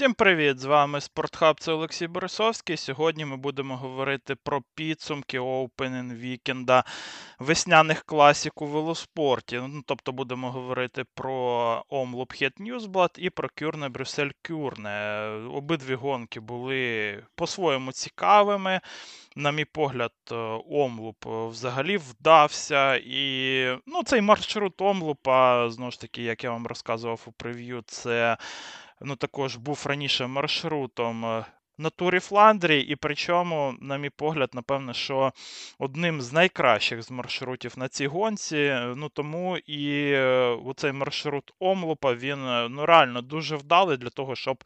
[0.00, 0.58] Всім привіт!
[0.58, 2.76] З вами Спортхаб, це Олексій Борисовський.
[2.76, 6.84] Сьогодні ми будемо говорити про підсумки Opening вікенда
[7.38, 9.60] весняних класік у велоспорті.
[9.68, 15.20] Ну, Тобто будемо говорити про Омлуп Хет Ньівсблад і про Кюрне Брюссель Кюрне.
[15.52, 18.80] Обидві гонки були по-своєму цікавими.
[19.36, 20.12] На мій погляд,
[20.70, 22.96] Омлуп взагалі вдався.
[22.96, 28.36] І ну, цей маршрут Омлупа, знову ж таки, як я вам розказував у прев'ю, це
[29.00, 31.44] ну, також був раніше маршрутом е,
[31.78, 35.32] на турі Фландрії, і причому, на мій погляд, напевно, що
[35.78, 38.76] одним з найкращих з маршрутів на цій гонці.
[38.96, 44.36] Ну тому і оцей цей маршрут Омлупа він е, ну, реально дуже вдалий для того,
[44.36, 44.64] щоб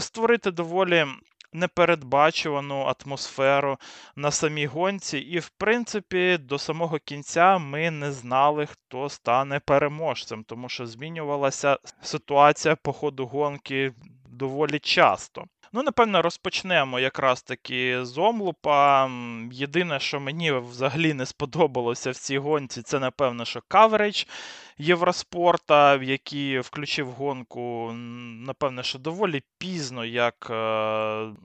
[0.00, 1.06] створити доволі
[1.54, 3.78] непередбачувану атмосферу
[4.16, 5.18] на самій гонці.
[5.18, 11.78] І, в принципі, до самого кінця ми не знали, хто стане переможцем, тому що змінювалася
[12.02, 13.92] ситуація по ходу гонки
[14.28, 15.44] доволі часто.
[15.76, 19.10] Ну, напевно, розпочнемо якраз таки з Омлупа.
[19.52, 24.24] Єдине, що мені взагалі не сподобалося в цій гонці, це, напевно, що каверидж.
[24.78, 27.92] Євроспорта, який включив гонку,
[28.46, 30.54] напевне, що доволі пізно, як е,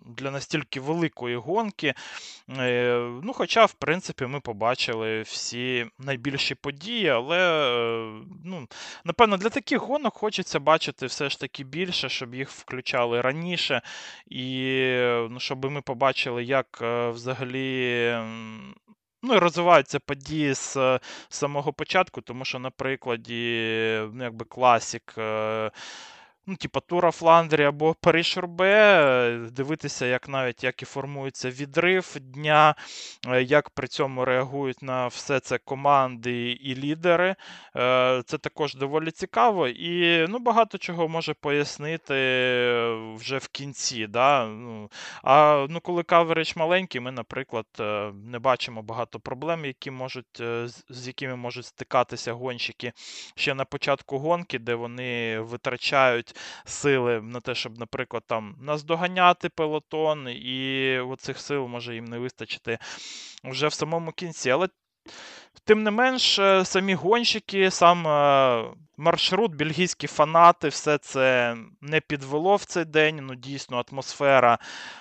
[0.05, 1.93] для настільки великої гонки.
[2.57, 8.67] Е, ну, Хоча, в принципі, ми побачили всі найбільші події, але, е, ну,
[9.05, 13.81] напевно, для таких гонок хочеться бачити все ж таки більше, щоб їх включали раніше,
[14.27, 14.73] і
[15.29, 16.81] ну, щоб ми побачили, як
[17.13, 18.15] взагалі
[19.23, 20.77] Ну і розвиваються події з
[21.29, 23.61] самого початку, тому що, на прикладі,
[24.13, 25.13] ну, якби класік.
[26.49, 32.15] Е, ну, типа Тура Фландрі або Париж Рубе, дивитися, як навіть як і формується відрив
[32.19, 32.75] дня,
[33.27, 37.35] е, як при цьому реагують на все це команди і лідери.
[37.75, 42.13] Е, це також доволі цікаво і ну, багато чого може пояснити
[43.15, 44.07] вже в кінці.
[44.07, 44.45] Да?
[44.45, 44.89] Ну,
[45.23, 50.41] А ну, коли каверидж маленький, ми, наприклад, е, не бачимо багато проблем, які можуть,
[50.89, 52.93] з якими можуть стикатися гонщики
[53.35, 56.35] ще на початку гонки, де вони витрачають
[56.65, 62.77] сили на те, щоб, наприклад, там наздоганяти пелотон, і оцих сил може їм не вистачити
[63.43, 64.49] вже в самому кінці.
[64.49, 64.67] Але
[65.69, 68.63] Тим не менш, е, самі гонщики, сам е,
[68.97, 73.19] маршрут, бельгійські фанати, все це не підвело в цей день.
[73.21, 74.57] Ну, дійсно, атмосфера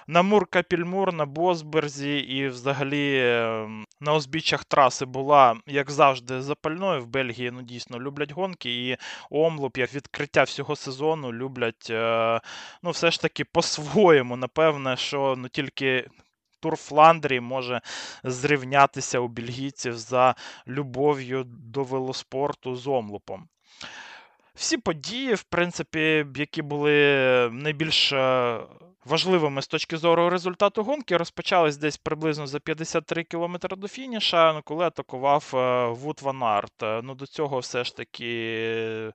[0.06, 7.03] на Мур-Капільмур, на Босберзі і взагалі ем, на узбіччях траси була, як завжди, запальною.
[7.03, 8.97] В Бельгії ну, дійсно люблять гонки, і
[9.30, 12.41] Омлуп, як відкриття всього сезону, люблять е,
[12.82, 14.36] ну, все ж таки по-своєму.
[14.36, 16.09] Напевне, що ну, тільки.
[16.61, 17.81] Тур Фландрії може
[18.25, 20.35] зрівнятися у бельгійців за
[20.67, 23.49] любов'ю до велоспорту з омлупом.
[24.55, 26.93] Всі події, в принципі, які були
[27.53, 28.59] найбільш е,
[29.05, 34.85] важливими з точки зору результату гонки, розпочались десь приблизно за 53 км до фініша, коли
[34.85, 36.73] атакував е, Вут Ван Арт.
[36.81, 39.13] Ну, До цього все ж таки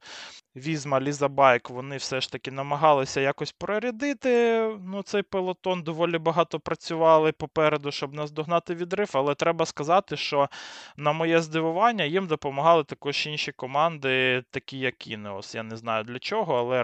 [0.55, 7.31] Вісма Лізабайк, вони все ж таки намагалися якось прорядити ну, Цей пелотон доволі багато працювали
[7.31, 10.49] попереду, щоб наздогнати відрив, але треба сказати, що,
[10.97, 15.55] на моє здивування, їм допомагали також інші команди, такі як Інеос.
[15.55, 16.83] Я не знаю для чого, але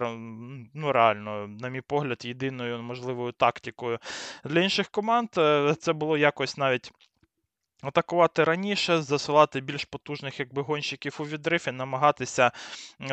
[0.74, 4.00] ну, реально, на мій погляд, єдиною можливою тактикою
[4.44, 6.92] для інших команд е, це було якось навіть.
[7.82, 12.52] Атакувати раніше, засилати більш потужних якби, гонщиків у відрив і намагатися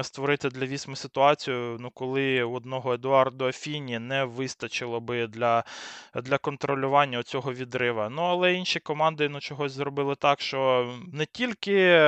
[0.02, 5.64] створити для Вісми ситуацію, ну, коли одного Едуардо Афіні не вистачило би для
[6.14, 8.08] для контролювання цього відрива.
[8.08, 12.00] Ну, але інші команди ну, чогось зробили так, що не тільки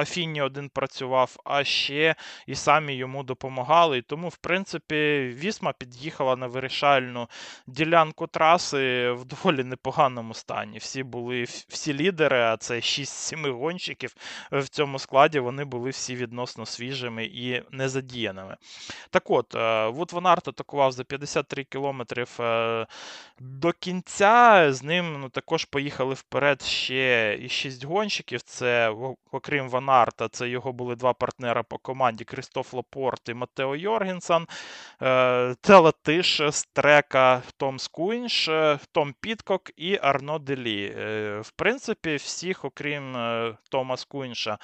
[0.00, 2.14] Афіні один працював, а ще
[2.46, 3.98] і самі йому допомагали.
[3.98, 7.28] І тому, в принципі, Вісма під'їхала на вирішальну
[7.66, 10.78] ділянку траси в доволі непоганому стані.
[10.78, 14.14] Всі були всі лідери, а це 6-7 гонщиків
[14.52, 15.38] в цьому складі.
[15.38, 18.56] Вони були всі відносно свіжими і незадіяними.
[19.10, 22.86] Так от, е, Вут Ван Арт атакував за 53 кілометрів е,
[23.40, 24.66] до кінця.
[24.72, 28.42] З ним ну, також поїхали вперед ще і 6 гонщиків.
[28.42, 28.94] Це,
[29.32, 30.28] окрім Ван Арта.
[30.28, 34.46] Це його були два партнера по команді Крістоф Лапорт і Матео Йоргенсон.
[35.02, 40.94] Е, Та латиш з Трека Томс Скуїньш, е, Том Підкок і Арно Делі.
[40.98, 43.16] Е, в принципі, всіх, окрім
[43.70, 44.58] Томса Скуїньша,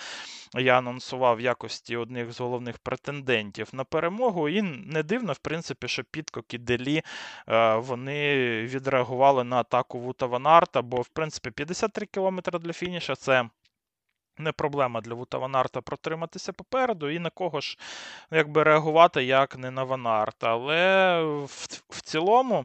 [0.55, 4.49] я анонсував в якості одних з головних претендентів на перемогу.
[4.49, 7.03] І не дивно, в принципі, що Підкок і Делі
[7.77, 13.49] вони відреагували на атаку Вута Ванарта, бо, в принципі, 53 км для фініша це
[14.39, 17.79] не проблема для Вута Ванарта протриматися попереду, і на кого ж
[18.31, 20.51] якби реагувати як не на Ванарта.
[20.51, 22.65] Але в, в цілому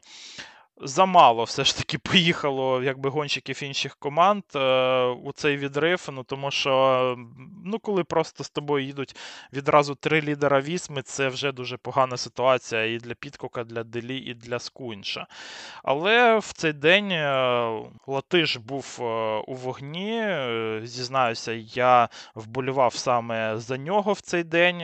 [0.84, 6.10] замало все ж таки поїхало якби гонщиків інших команд е, у цей відрив.
[6.12, 7.18] Ну тому що
[7.66, 9.16] ну, коли просто з тобою їдуть
[9.54, 14.34] відразу три лідера вісми, це вже дуже погана ситуація і для Підкока, для Делі, і
[14.34, 15.28] для Скунша.
[15.84, 19.04] Але в цей день е, Латиш був е,
[19.48, 20.22] у вогні.
[20.22, 24.78] Е, зізнаюся, я вболівав саме за нього в цей день,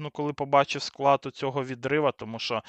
[0.00, 2.62] ну, коли побачив склад у цього відрива, тому що.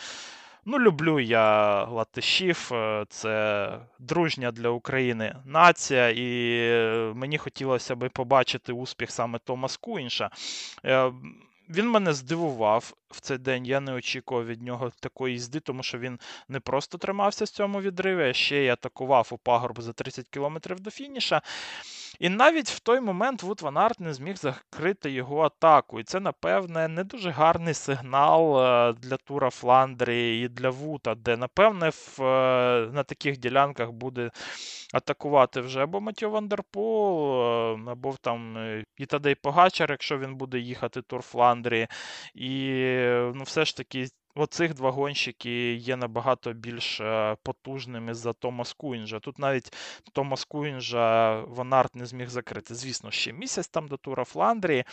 [0.67, 8.09] Ну, люблю я латишів, е, це дружня для України нація, і е, мені хотілося би
[8.09, 10.29] побачити успіх саме Томас Куінша.
[10.85, 11.12] Е,
[11.69, 13.65] він мене здивував в цей день.
[13.65, 16.19] Я не очікував від нього такої їзди, тому що він
[16.50, 20.79] не просто тримався з цьому відриві, а ще й атакував у пагорбу за 30 кілометрів
[20.79, 21.41] до фініша.
[22.19, 26.00] І навіть в той момент Вут Ван Арт не зміг закрити його атаку.
[26.00, 31.38] І це, напевне, не дуже гарний сигнал е, для Тура Фландрії і для Вута, де,
[31.38, 34.31] напевне, в, е, на таких ділянках буде
[34.94, 37.31] атакувати вже або Матьє Ван дер Пул,
[37.88, 38.57] е, або там
[38.97, 41.88] і Тадей Погачар, якщо він буде їхати Тур Фландрії.
[42.35, 42.71] І
[43.33, 49.19] ну, все ж таки Оцих два гонщики є набагато більш е, потужними за Томас Куінжа.
[49.19, 49.73] Тут навіть
[50.13, 52.75] Томас Куінжа Ванарт не зміг закрити.
[52.75, 54.83] Звісно, ще місяць там до Тура Фландрії,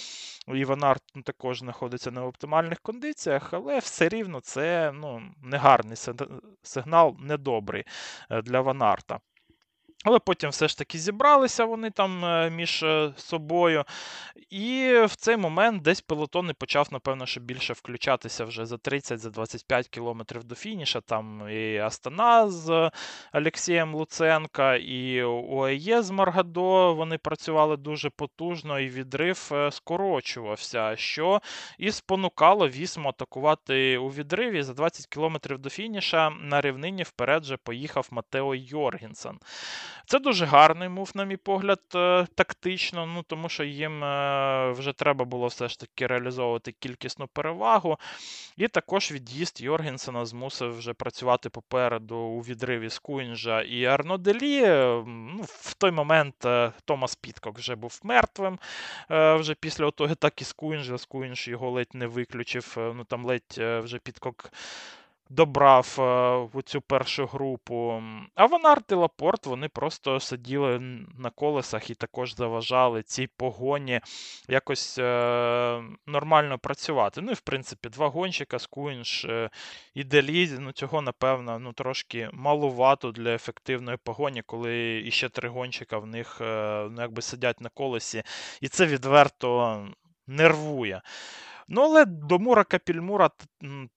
[0.48, 5.96] і Ванарт ну, також знаходиться не в оптимальних кондиціях, але все рівно це ну, негарний
[6.62, 7.84] сигнал, недобрий
[8.30, 9.20] е, для Ванарта.
[10.04, 13.84] Але потім все ж таки зібралися вони там е, між е, собою.
[14.50, 19.88] І в цей момент десь пелотон і почав, напевно, що більше включатися вже за 30-25
[19.88, 21.00] кілометрів до фініша.
[21.00, 22.90] Там і Астана з
[23.32, 26.94] Олексієм Луценка, і ОЕЄ з Маргадо.
[26.94, 31.40] Вони працювали дуже потужно, і відрив е, скорочувався, що
[31.78, 36.30] і спонукало Вісму атакувати у відриві за 20 кілометрів до фініша.
[36.30, 39.38] На рівнині вперед же поїхав Матео Йоргенсен.
[40.06, 44.92] Це дуже гарний мув, на мій погляд, е, тактично, ну тому що їм е, вже
[44.92, 47.98] треба було все ж таки реалізовувати кількісну перевагу.
[48.56, 54.60] І також від'їзд Йоргенсена змусив вже працювати попереду у відриві з Куінжа і Арноделі.
[55.06, 58.58] Ну, В той момент е, Томас Підкок вже був мертвим.
[59.10, 60.98] Вже після того так і з Куінжа.
[60.98, 62.74] Скуінж його ледь не виключив.
[62.76, 64.52] Ну там ледь вже Підкок
[65.32, 66.02] добрав е,
[66.54, 68.02] в цю першу групу.
[68.34, 70.78] А Ванарт і Лапорт вони просто сиділи
[71.18, 74.00] на колесах і також заважали цій погоні
[74.48, 77.20] якось е, нормально працювати.
[77.20, 79.50] Ну і в принципі, два гонщика, Скуінш е,
[79.94, 85.98] і Делізі, ну цього, напевно, ну трошки малувато для ефективної погоні, коли іще три гонщика
[85.98, 88.22] в них е, ну, якби сидять на колесі.
[88.60, 89.86] І це відверто
[90.26, 91.02] нервує.
[91.74, 93.30] Ну, але до Мура Капільмура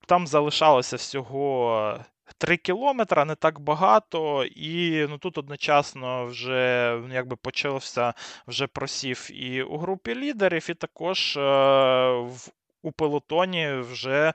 [0.08, 2.00] там залишалося всього
[2.38, 4.46] 3 кілометри, не так багато.
[4.46, 8.14] І ну, тут одночасно вже ну, якби почався
[8.48, 11.42] вже просів і у групі лідерів, і також е,
[12.12, 12.50] в
[12.86, 14.34] у пелотоні вже е,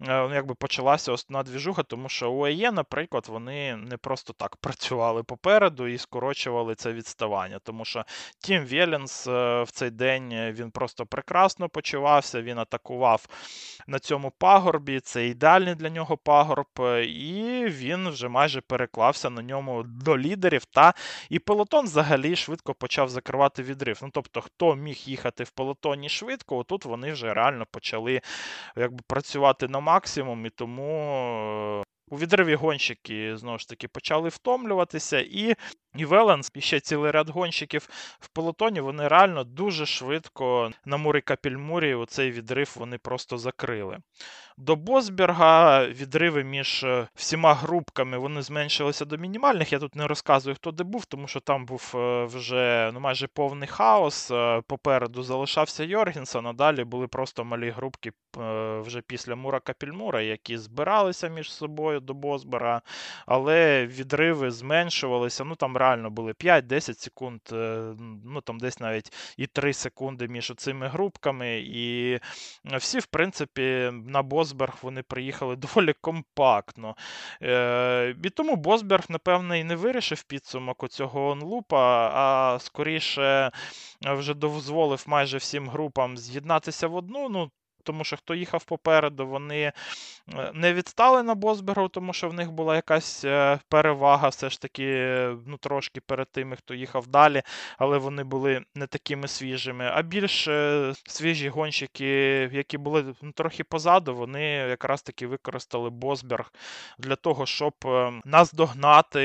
[0.00, 5.22] ну, якби почалася основна двіжуха, тому що у АЄ, наприклад, вони не просто так працювали
[5.22, 7.58] попереду і скорочували це відставання.
[7.58, 8.04] Тому що
[8.38, 13.26] Тім Веленс е, в цей день е, він просто прекрасно почувався, він атакував
[13.86, 15.00] на цьому пагорбі.
[15.00, 16.66] Це ідеальний для нього пагорб,
[17.06, 20.64] і він вже майже переклався на ньому до лідерів.
[20.64, 20.94] Та
[21.28, 23.98] і пелотон взагалі швидко почав закривати відрив.
[24.02, 28.20] Ну тобто, хто міг їхати в пелотоні швидко, отут вони вже реально почали почали
[28.76, 35.54] якби, працювати на максимум, і тому у відриві гонщики знову ж таки почали втомлюватися, і
[35.96, 36.06] і
[36.54, 37.88] і ще цілий ряд гонщиків
[38.20, 43.98] в полотоні, вони реально дуже швидко на мурі Капільмурі оцей відрив вони просто закрили.
[44.56, 49.72] До Босберга відриви між е, всіма групками вони зменшилися до мінімальних.
[49.72, 53.26] Я тут не розказую, хто де був, тому що там був е, вже ну, майже
[53.26, 54.30] повний хаос.
[54.30, 58.12] Е, попереду залишався Йоргенсен, а далі були просто малі групки
[58.80, 62.82] вже після Мура Капільмура, які збиралися між собою до Босбера,
[63.26, 65.44] але відриви зменшувалися.
[65.44, 67.40] Ну там реально були 5-10 секунд,
[68.24, 71.58] ну там десь навіть і 3 секунди між цими групками.
[71.58, 72.18] І
[72.64, 76.96] всі, в принципі, на Босбер Босберг вони приїхали доволі компактно.
[77.42, 83.50] Е, І тому Босберг, напевне, і не вирішив підсумок цього онлупа, а скоріше
[84.00, 87.28] вже дозволив майже всім групам з'єднатися в одну.
[87.28, 87.50] ну,
[87.84, 89.72] тому що хто їхав попереду, вони Е,
[90.54, 94.86] не відстали на Босбергу, тому що в них була якась е, перевага, все ж таки,
[95.46, 97.42] ну, трошки перед тими, хто їхав далі,
[97.78, 99.90] але вони були не такими свіжими.
[99.94, 102.06] А більш е, свіжі гонщики,
[102.52, 106.52] які були ну, трохи позаду, вони якраз таки використали Босберг
[106.98, 107.74] для того, щоб
[108.24, 109.20] наздогнати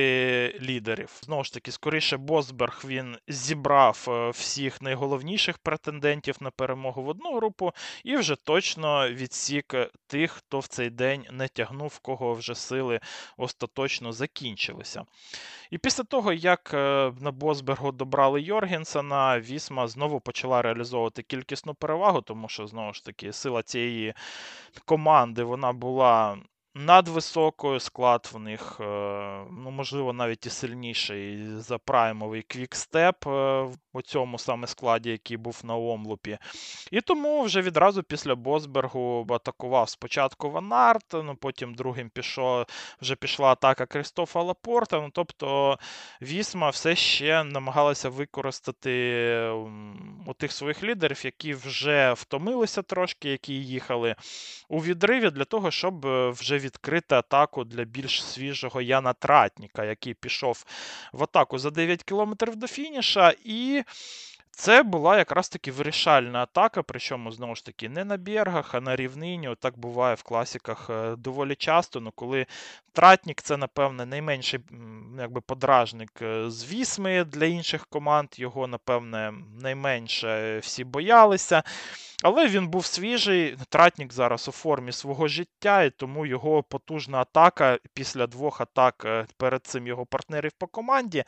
[0.61, 1.09] лідерів.
[1.21, 7.71] Знову ж таки, скоріше, Босберг він зібрав всіх найголовніших претендентів на перемогу в одну групу
[8.03, 9.75] і вже точно відсік
[10.07, 12.99] тих, хто в цей день не тягнув, кого вже сили
[13.37, 15.05] остаточно закінчилися.
[15.71, 22.21] І після того, як е, на Босбергу добрали Йоргенсена, Вісма знову почала реалізовувати кількісну перевагу,
[22.21, 24.13] тому що, знову ж таки, сила цієї
[24.85, 26.37] команди вона була
[26.75, 28.83] надвисокою, склад в них, е,
[29.51, 35.61] ну, можливо, навіть і сильніший за праймовий Квікстеп е, у цьому саме складі, який був
[35.63, 36.37] на Омлупі.
[36.91, 42.65] І тому вже відразу після Босбергу атакував спочатку Ванарт, ну потім другим пішов,
[43.01, 45.01] вже пішла атака Крістофа Лапорта.
[45.01, 45.79] Ну, Тобто
[46.21, 48.85] Вісма все ще намагалася використати
[50.27, 54.15] у тих своїх лідерів, які вже втомилися трошки, які їхали
[54.69, 60.13] у відриві для того, щоб е, вже відкрити атаку для більш свіжого Яна Тратніка, який
[60.13, 60.65] пішов
[61.13, 63.33] в атаку за 9 кілометрів до фініша.
[63.43, 63.83] і
[64.57, 68.95] це була якраз таки вирішальна атака, причому, знову ж таки, не на бергах, а на
[68.95, 69.47] рівнині.
[69.47, 71.99] Отак буває в класіках е, доволі часто.
[71.99, 72.45] Ну, Коли
[72.93, 74.59] Тратнік це, напевне, найменший
[75.19, 78.29] якби, подражник е, з вісми для інших команд.
[78.35, 81.63] Його, напевне, найменше всі боялися.
[82.23, 83.57] Але він був свіжий.
[83.69, 89.25] Тратнік зараз у формі свого життя, і тому його потужна атака після двох атак е,
[89.37, 91.23] перед цим його партнерів по команді.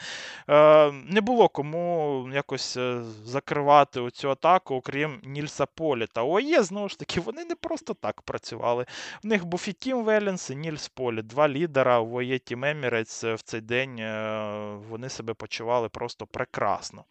[0.47, 2.77] Не було кому якось
[3.25, 6.23] закривати оцю атаку, окрім Нільса Політа.
[6.23, 8.85] ОЄ, знову ж таки, вони не просто так працювали.
[9.23, 11.27] В них був і Тім Веленс, і Нільс Політ.
[11.27, 17.03] Два лідера в ОЄ Тім Емірець в цей день е, вони себе почували просто прекрасно.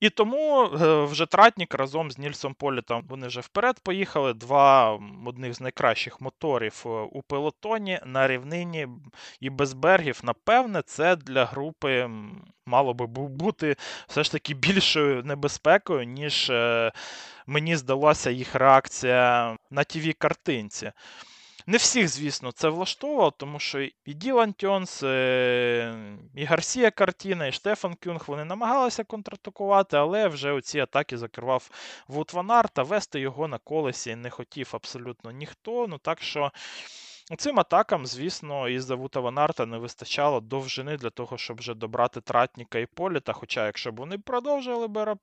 [0.00, 4.34] І тому е, вже Тратнік разом з Нільсом Політом вони вже вперед поїхали.
[4.34, 8.88] Два одних з найкращих моторів е, у пелотоні на рівнині
[9.40, 10.20] і без бергів.
[10.22, 12.10] Напевне, це для групи
[12.66, 13.76] мало би бути
[14.08, 16.92] все ж таки більшою небезпекою, ніж е,
[17.46, 20.92] мені здалася їх реакція на TV картинці.
[21.66, 25.94] Не всіх, звісно, це влаштовувало, тому що і Ділан Тенс, е,
[26.34, 31.70] і Гарсія Кортіна, і Штефан Кюнг вони намагалися контратакувати, але вже оці атаки закривав
[32.08, 35.86] Вут Ван Арт, а вести його на колесі не хотів абсолютно ніхто.
[35.86, 36.52] Ну так що.
[37.38, 42.86] Цим атакам, звісно, із-за Вутаванарта не вистачало довжини для того, щоб вже добрати Тратніка і
[42.86, 43.32] Політа.
[43.32, 45.16] Хоча, якщо б вони продовжили б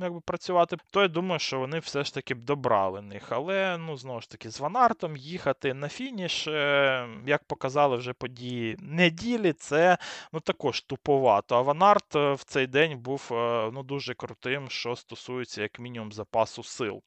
[0.00, 3.32] якби, працювати, то я думаю, що вони все ж таки б добрали них.
[3.32, 8.76] Але, ну, знову ж таки, з Ванартом їхати на фініш, е, як показали вже події
[8.80, 9.98] неділі, це
[10.32, 11.56] ну, також туповато.
[11.56, 16.12] А Ванарт е, в цей день був е, ну, дуже крутим, що стосується, як мінімум,
[16.12, 17.02] запасу сил.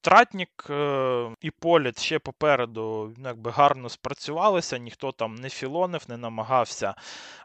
[0.00, 6.94] Тратнік е, і Політ ще попереду якби гарно спрацювалися, ніхто там не філонив, не намагався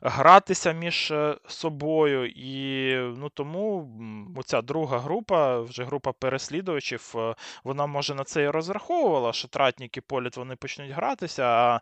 [0.02, 2.26] гратися між е, собою.
[2.26, 3.90] І ну, тому
[4.38, 9.98] оця друга група, вже група переслідувачів, е, вона може на це і розраховувала, що Тратнік
[9.98, 11.44] і Політ вони почнуть гратися.
[11.44, 11.82] а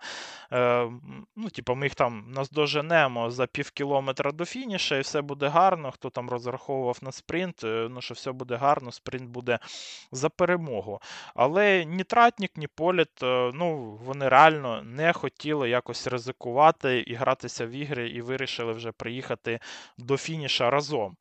[1.36, 5.92] ну, типу, Ми їх там наздоженемо за пів кілометра до фініша, і все буде гарно.
[5.92, 9.60] Хто там розраховував на спринт, ну що все буде гарно, спринт буде
[10.12, 11.02] за перемогу.
[11.36, 17.66] Але ні Тратнік, ні Політ, е, ну, вони реально не хотіли якось ризикувати і гратися
[17.66, 19.60] в ігри, і вирішили вже приїхати
[19.98, 21.16] до фініша разом.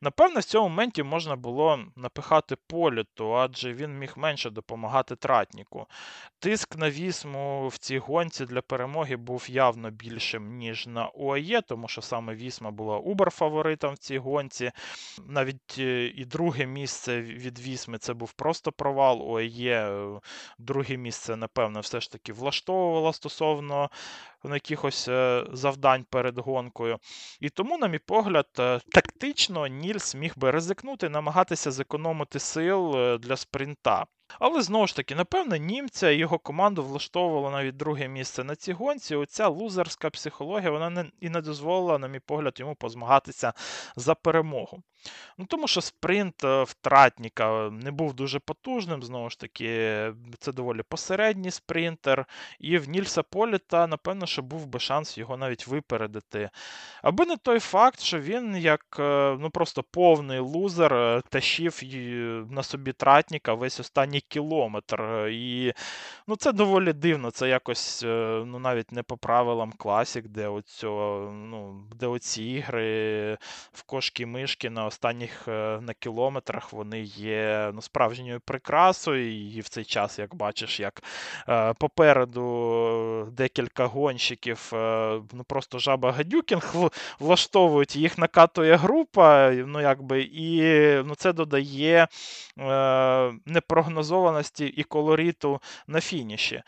[0.00, 5.86] Напевно, в цьому моменті можна було напихати Політу, адже він міг менше допомагати Тратніку.
[6.38, 11.88] Тиск на вісму в цій гонці для перемоги був явно більшим, ніж на ОАЄ, тому
[11.88, 14.70] що саме Вісма була убер-фаворитом в цій гонці.
[15.26, 19.36] Навіть е, і друге місце від Вісми це був просто просто провал.
[19.36, 20.20] ОЕ е,
[20.58, 23.90] друге місце, напевно, все ж таки влаштовувало стосовно
[24.44, 26.98] якихось е, завдань перед гонкою.
[27.40, 33.36] І тому, на мій погляд, е, тактично Нільс міг би ризикнути, намагатися зекономити сил для
[33.36, 34.06] спринта.
[34.38, 38.72] Але знову ж таки, напевно, німця і його команду влаштовувало навіть друге місце на цій
[38.72, 39.14] гонці.
[39.14, 43.52] Оця лузерська психологія вона не, і не дозволила, на мій погляд, йому позмагатися
[43.96, 44.82] за перемогу.
[45.38, 49.66] Ну, Тому що спринт е, втратника не був дуже потужним, знову ж таки,
[50.38, 52.26] це доволі посередній спринтер.
[52.60, 56.50] І в Нільса Політа, напевно, що був би шанс його навіть випередити.
[57.02, 61.80] Аби не той факт, що він як е, ну просто повний лузер е, тащив
[62.50, 65.26] на собі тратніка весь останній кілометр.
[65.30, 65.72] І
[66.26, 67.30] ну, це доволі дивно.
[67.30, 68.02] Це якось
[68.46, 73.38] ну, навіть не по правилам класік, де оцього, ну, де оці ігри
[73.72, 75.46] в кошки-мишки на останніх
[75.80, 79.52] на кілометрах вони є ну, справжньою прикрасою.
[79.56, 81.02] І в цей час, як бачиш, як
[81.78, 84.21] попереду декілька гонщиків,
[85.32, 86.74] ну просто жаба Гадюкінг
[87.18, 90.62] влаштовують, їх накатує група, ну якби, і
[91.04, 92.08] ну, це додає
[92.58, 96.62] е, непрогнозованості і колориту на фініші.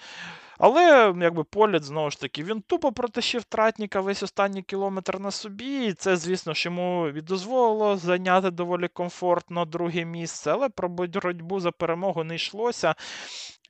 [0.59, 5.87] Але якби Політ, знову ж таки, він тупо протащив тратніка весь останній кілометр на собі.
[5.87, 11.61] І це, звісно ж, йому і дозволило зайняти доволі комфортно друге місце, але про боротьбу
[11.61, 12.95] за перемогу не йшлося.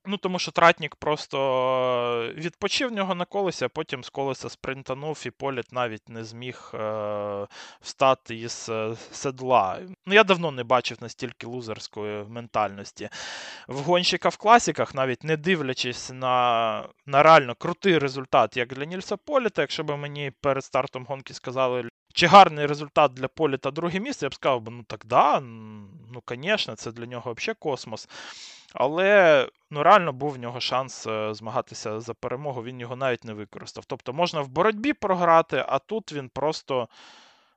[0.06, 1.38] Ну, тому що Тратнік просто
[2.30, 6.70] е, відпочив нього на колесі, а потім з колеса спринтанув, і політ навіть не зміг
[6.74, 7.46] е,
[7.80, 9.78] встати із е, седла.
[10.06, 13.08] Ну, Я давно не бачив настільки лузерської ментальності.
[13.68, 19.16] В гонщика в класіках, навіть не дивлячись на на реально крутий результат, як для Нільса
[19.16, 21.88] Політа, якщо б мені перед стартом гонки сказали.
[22.16, 26.76] Чи гарний результат для Політа друге місце, я б сказав, ну так да, ну, звісно,
[26.76, 28.08] це для нього взагалі космос.
[28.74, 33.32] Але ну, реально був в нього шанс е, змагатися за перемогу, він його навіть не
[33.32, 33.84] використав.
[33.84, 36.88] Тобто можна в боротьбі програти, а тут він просто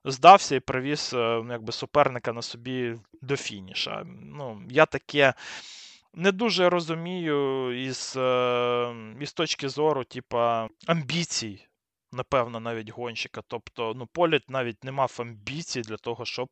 [0.06, 4.04] здався і привіз е, ну, якби, суперника на собі до фініша.
[4.24, 5.34] Ну, Я таке.
[6.14, 11.68] Не дуже розумію із е, із точки зору, типа, амбіцій
[12.12, 13.42] напевно, навіть гонщика.
[13.48, 16.50] Тобто, ну, Політ навіть не мав амбіцій для того, щоб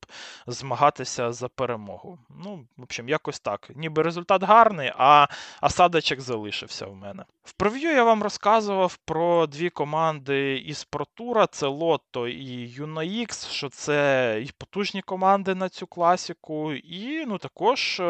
[0.47, 2.19] змагатися за перемогу.
[2.29, 3.71] Ну, в общем, якось так.
[3.75, 5.27] Ніби результат гарний, а
[5.61, 7.25] осадочок залишився в мене.
[7.43, 13.69] В прев'ю я вам розказував про дві команди із Протура: це Лотто і UnoX, що
[13.69, 18.03] це і потужні команди на цю класіку, і ну, також е,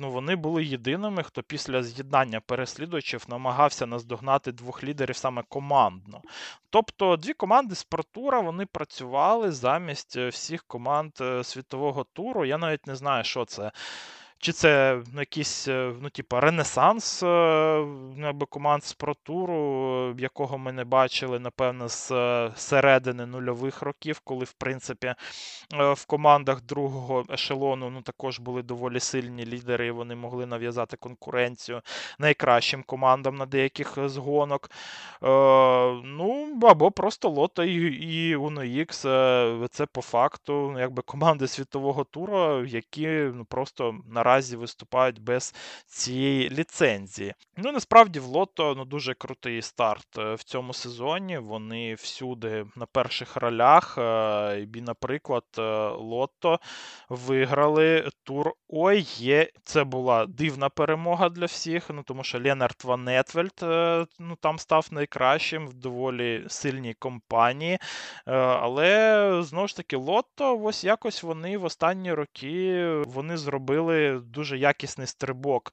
[0.00, 6.22] ну, вони були єдиними, хто після з'єднання переслідувачів намагався наздогнати двох лідерів саме командно.
[6.70, 12.44] Тобто дві команди з Протура вони працювали замість е, всіх команд е, світового туру.
[12.44, 13.72] Я навіть не знаю, що це.
[14.40, 20.84] Чи це ну, якийсь е, ну, типу, ренесанс ну, команд з протуру, якого ми не
[20.84, 22.08] бачили, напевно, з
[22.56, 25.14] середини нульових років, коли, в принципі,
[25.94, 31.82] в командах другого ешелону ну, також були доволі сильні лідери, і вони могли нав'язати конкуренцію
[32.18, 34.70] найкращим командам на деяких з гонок.
[36.02, 42.64] Ну, або просто Лото і, і Uno це по факту ну, якби команди світового туру,
[42.64, 45.54] які ну, просто на наразі виступають без
[45.86, 47.34] цієї ліцензії.
[47.56, 51.38] Ну, насправді, в Лото ну, дуже крутий старт е, в цьому сезоні.
[51.38, 53.98] Вони всюди на перших ролях.
[53.98, 56.60] Е, і, наприклад, е, Лото
[57.08, 59.48] виграли тур Ой, є.
[59.64, 63.52] Це була дивна перемога для всіх, ну тому що Ленард Ван Етвельд
[64.18, 67.78] ну, там став найкращим в доволі сильній компанії.
[68.24, 75.06] Але знову ж таки, Лотто, ось якось вони в останні роки вони зробили дуже якісний
[75.06, 75.72] стрибок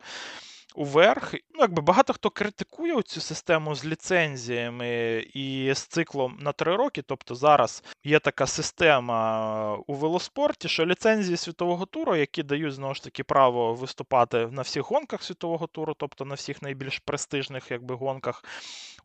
[0.75, 1.34] уверх.
[1.34, 7.01] Ну, якби Багато хто критикує цю систему з ліцензіями і з циклом на три роки.
[7.01, 13.03] Тобто зараз є така система у велоспорті, що ліцензії світового туру, які дають знову ж
[13.03, 18.43] таки право виступати на всіх гонках світового туру, тобто на всіх найбільш престижних якби, гонках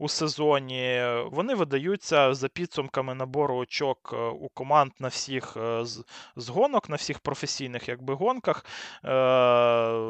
[0.00, 5.84] у сезоні, вони видаються за підсумками набору очок е, у команд на всіх е,
[6.36, 8.64] з гонок, на всіх професійних якби, гонках
[9.04, 9.08] е,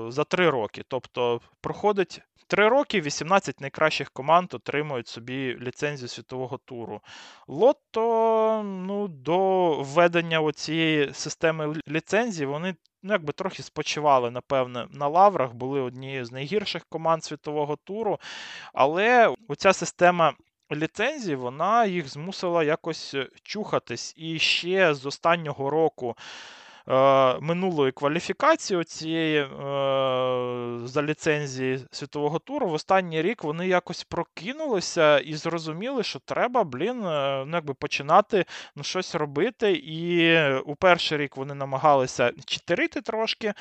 [0.08, 0.82] за три роки.
[0.88, 7.00] Тобто проходить Три роки 18 найкращих команд отримують собі ліцензію світового туру.
[7.48, 15.52] Лотто ну, до введення цієї системи ліцензії вони ну, якби трохи спочивали, напевне, на лаврах,
[15.52, 18.18] були однією з найгірших команд світового туру.
[18.72, 20.34] Але оця система.
[20.72, 24.14] Ліцензії вона їх змусила якось чухатись.
[24.16, 26.59] І ще з останнього року Е,
[27.40, 29.48] минулої кваліфікації цієї е,
[30.84, 37.04] за ліцензії світового туру в останній рік вони якось прокинулися і зрозуміли, що треба, блін,
[37.04, 38.44] е, ну, якби починати
[38.76, 39.72] ну, щось робити.
[39.72, 43.54] І у перший рік вони намагалися читерити трошки.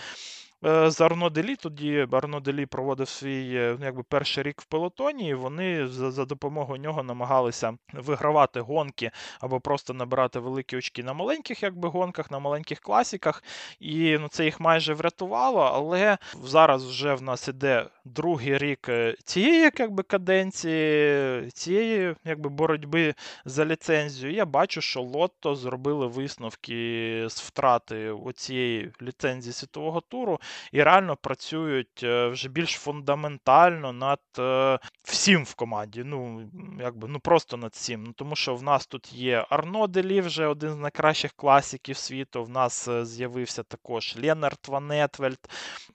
[0.66, 1.56] Е, з Арно Делі.
[1.56, 6.12] Тоді Арно Делі проводив свій е, ну, якби перший рік в пелотоні, і вони за,
[6.12, 12.32] за допомогою нього намагалися вигравати гонки або просто набирати великі очки на маленьких якби гонках,
[12.32, 13.44] на маленьких класіках.
[13.80, 15.62] І ну, це їх майже врятувало.
[15.62, 23.14] Але зараз вже в нас іде другий рік е, цієї якби, каденції, цієї якби, боротьби
[23.46, 24.34] за ліцензію.
[24.34, 30.40] Я бачу, що Лотто зробили висновки з втрати цієї ліцензії світового туру
[30.72, 36.04] і реально працюють е, вже більш фундаментально над е, всім в команді.
[36.06, 38.04] Ну, якби, ну просто над всім.
[38.04, 42.44] Ну, Тому що в нас тут є Арно Делі, вже один з найкращих класиків світу.
[42.44, 45.40] В нас з'явився також Ленард Ванетвельд.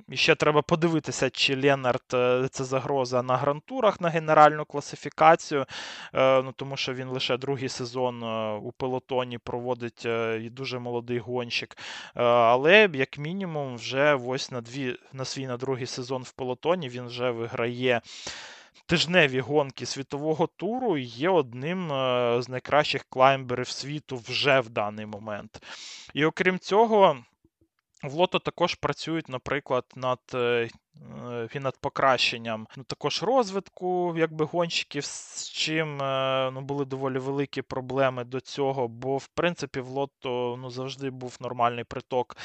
[0.09, 2.03] І ще треба подивитися, чи Ленард
[2.51, 5.67] це загроза на грантурах на генеральну класифікацію.
[6.15, 8.23] ну Тому що він лише другий сезон
[8.63, 10.05] у пелотоні проводить
[10.41, 11.77] і дуже молодий гонщик.
[12.15, 16.89] Але, як мінімум, вже ось на дві, на свій на другий сезон в полотоні.
[16.89, 18.01] він вже виграє.
[18.87, 21.89] Тижневі гонки світового туру і є одним
[22.43, 25.63] з найкращих клаймберів світу вже в даний момент.
[26.15, 27.25] І окрім цього,
[28.03, 30.21] в лото також працюють, наприклад, над
[30.97, 37.19] е, Е, над покращенням ну, також розвитку якби гонщиків, з чим е, ну, були доволі
[37.19, 42.37] великі проблеми до цього, бо в принципі в лото ну, завжди був нормальний приток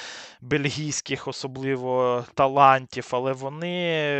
[0.41, 4.13] бельгійських, особливо талантів, але вони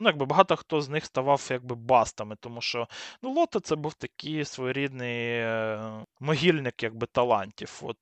[0.00, 2.88] ну, якби багато хто з них ставав якби бастами, тому що
[3.22, 5.80] ну, лото це був такий своєрідний е,
[6.20, 7.82] могильник якби талантів.
[7.82, 7.98] От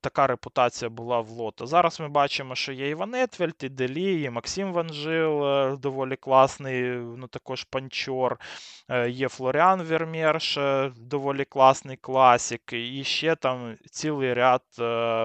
[0.00, 1.66] Така репутація була в лото.
[1.66, 5.46] Зараз ми бачимо, що є і Ван Етвельд, і Де Лі, і Максим Ван Гілс,
[5.46, 8.40] е, доволі класний, ну також панчер.
[8.88, 12.72] Е, є Флоріан Вермерш, е, доволі класний класік.
[12.72, 14.62] І ще там цілий ряд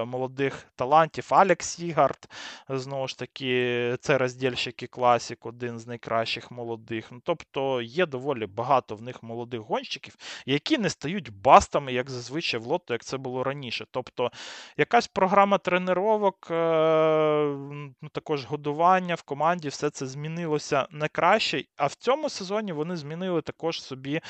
[0.06, 1.26] молодих талантів.
[1.30, 2.28] Алек Сегарт,
[2.68, 7.12] знову ж таки, це роздільщик і класік, один з найкращих молодих.
[7.12, 12.60] Ну, Тобто є доволі багато в них молодих гонщиків, які не стають бастами, як зазвичай
[12.60, 13.86] в лото, як це було раніше.
[13.90, 14.30] Тобто
[14.76, 21.64] якась програма тренувок, ну, також годування в команді команді все це змінилося на краще.
[21.76, 24.20] А в цьому сезоні вони змінили також собі.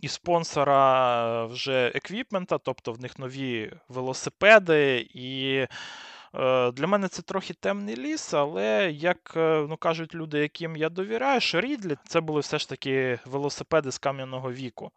[0.00, 5.08] І спонсора вже еквіпмента, тобто в них нові велосипеди.
[5.14, 5.54] І
[6.34, 10.88] е, для мене це трохи темний ліс, але як е, ну, кажуть люди, яким я
[10.88, 14.90] довіряю, що Рідлі це були все ж таки велосипеди з кам'яного віку.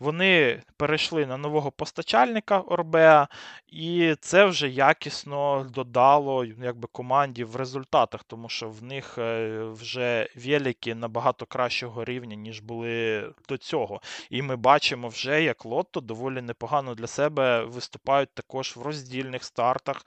[0.00, 3.28] Вони перейшли на нового постачальника Орбеа,
[3.68, 10.28] і це вже якісно додало якби, команді в результатах, тому що в них е, вже
[10.36, 14.00] велики набагато кращого рівня, ніж були до цього.
[14.30, 20.06] І ми бачимо вже, як Лотто доволі непогано для себе виступають також в роздільних стартах.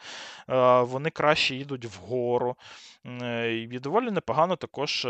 [0.50, 2.56] Е, вони краще їдуть вгору.
[3.06, 5.06] Е, і доволі непогано також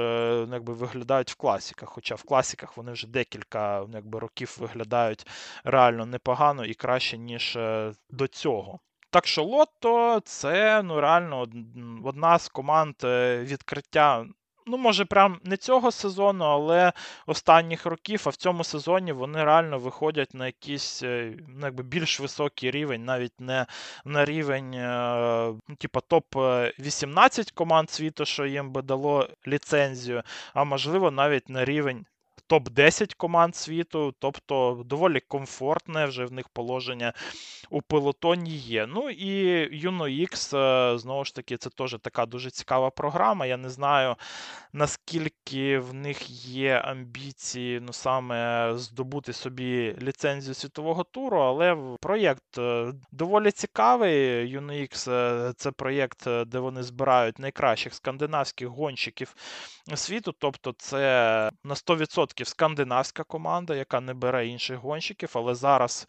[0.51, 1.89] якби, виглядають в класіках.
[1.89, 4.72] Хоча в класіках вони вже декілька якби, років виглядають
[5.63, 7.57] реально непогано і краще, ніж
[8.09, 8.79] до цього.
[9.13, 11.47] Так що Лотто це ну, реально
[12.03, 14.25] одна з команд е, відкриття.
[14.65, 16.93] Ну, може, прям не цього сезону, але
[17.27, 22.19] останніх років, а в цьому сезоні вони реально виходять на якийсь е, ну, якби більш
[22.19, 23.65] високий рівень, навіть не
[24.05, 31.11] на рівень е, ну, типу, топ-18 команд світу, що їм би дало ліцензію, а можливо,
[31.11, 32.05] навіть на рівень
[32.53, 37.13] топ-10 команд світу, тобто доволі комфортне вже в них положення
[37.69, 38.85] у пелотоні є.
[38.87, 43.45] Ну і UnoX, е, знову ж таки, це теж така дуже цікава програма.
[43.45, 44.15] Я не знаю,
[44.73, 52.93] наскільки в них є амбіції ну, саме здобути собі ліцензію світового туру, але проєкт е,
[53.11, 54.13] доволі цікавий.
[54.57, 59.35] UnoX е, це проєкт, де вони збирають найкращих скандинавських гонщиків
[59.95, 60.33] світу.
[60.39, 66.07] Тобто, це на 100% скандинавська команда, яка не бере інших гонщиків, але зараз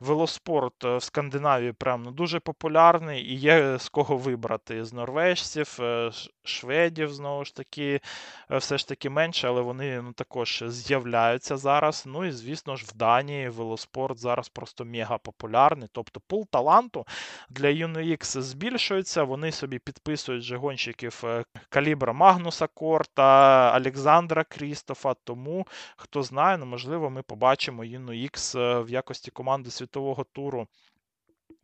[0.00, 4.84] велоспорт в Скандинавії прям ну, дуже популярний і є з кого вибрати.
[4.84, 6.10] З норвежців, е,
[6.48, 8.00] шведів, знову ж таки,
[8.50, 12.04] е, все ж таки менше, але вони ну, також з'являються зараз.
[12.06, 15.88] Ну і, звісно ж, в Данії велоспорт зараз просто мега популярний.
[15.92, 17.06] Тобто пул таланту
[17.50, 25.14] для UNX збільшується, вони собі підписують же гонщиків е, калібра Магнуса Корта, Олександра Крістофа.
[25.24, 30.66] Тому, хто знає, ну, можливо, ми побачимо UNX в якості команди світового туру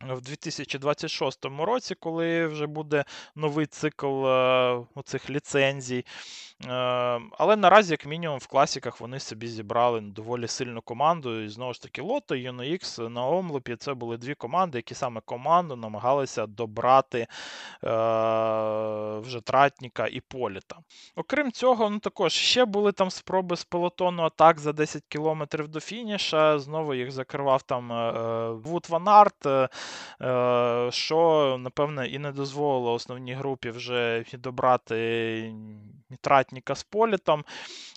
[0.09, 6.05] в 2026 році, коли вже буде новий цикл е, оцих ліцензій.
[6.65, 11.41] Е, але наразі, як мінімум, в класіках вони собі зібрали доволі сильну команду.
[11.41, 15.75] І знову ж таки, Лото UNOX на Омлопі це були дві команди, які саме команду
[15.75, 17.27] намагалися добрати е,
[19.19, 20.77] вже Тратніка і Політа.
[21.15, 25.79] Окрім цього, ну також ще були там спроби з пелотону атак за 10 кілометрів до
[25.79, 26.59] фініша.
[26.59, 27.89] Знову їх закривав там
[28.63, 29.69] Вут Ван Арт.
[30.21, 35.53] Е, що, напевне, і не дозволило основній групі вже добрати
[36.09, 37.45] ні Тратніка з Політом.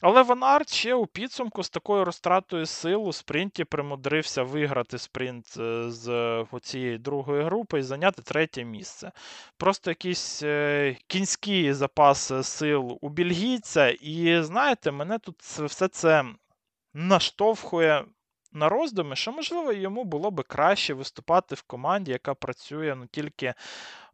[0.03, 5.47] Але Ван Арт ще у підсумку з такою розтратою сил у спринті примудрився виграти спринт
[5.59, 9.13] е, з цієї другої групи і зайняти третє місце.
[9.57, 13.89] Просто якийсь е, кінський запас сил у бельгійця.
[13.89, 16.25] І знаєте, мене тут все це
[16.95, 18.05] наштовхує
[18.57, 23.55] на роздуми, що, можливо, йому було би краще виступати в команді, яка працює ну, тільки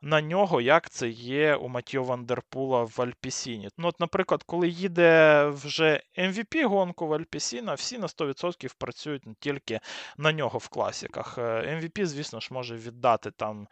[0.03, 3.69] на нього, як це є у Матьо Вандерпула в Альпісіні.
[3.79, 9.35] Ну, от, Наприклад, коли їде вже MVP гонку в Альпісіна, всі на 100% працюють не
[9.41, 9.81] тільки
[10.19, 11.39] на нього в класіках.
[11.39, 13.69] MVP, звісно ж, може віддати там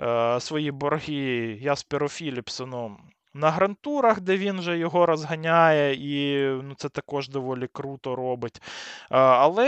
[0.00, 2.96] е, свої борги Ясперу Філіпсону
[3.34, 8.62] на гранд-турах, де він вже його розганяє, і ну, це також доволі круто робить.
[9.08, 9.66] Але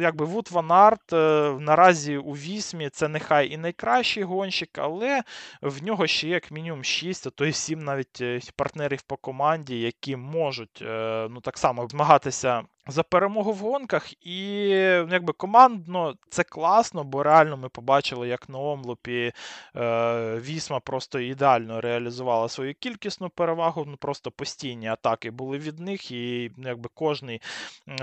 [0.00, 5.22] якби Вут Ван Арт е, наразі у Вісмі це нехай і найкращий гонщик, але
[5.62, 9.80] в нього ще як мінімум 6, а то й 7 навіть е, партнерів по команді,
[9.80, 16.14] які можуть е, ну, так само змагатися за перемогу в гонках, і ну, якби командно
[16.28, 19.32] це класно, бо реально ми побачили, як на Омлопі
[19.76, 23.84] е, Вісма просто ідеально реалізувала свою кількісну перевагу.
[23.86, 27.42] Ну просто постійні атаки були від них, і ну, якби кожний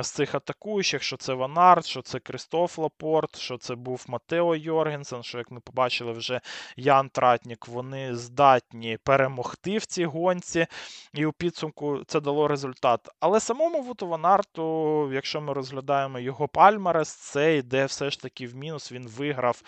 [0.02, 5.24] з цих атакуючих, що це Ванард, що це Кристоф Лапорт, що це був Матео Йоргенсен,
[5.24, 6.42] що, як ми побачили, вже
[6.76, 10.68] Ян Тратнік, вони здатні перемогти в цій гонці,
[11.14, 13.10] і у підсумку це дало результат.
[13.20, 14.69] Але самому Вуту Ванарту
[15.14, 18.92] якщо ми розглядаємо його пальмарес, це йде все ж таки в мінус.
[18.92, 19.62] Він виграв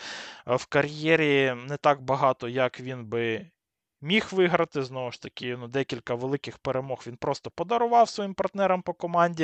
[0.47, 3.51] е, в кар'єрі не так багато, як він би.
[4.03, 8.93] Міг виграти, знову ж таки, ну, декілька великих перемог він просто подарував своїм партнерам по
[8.93, 9.43] команді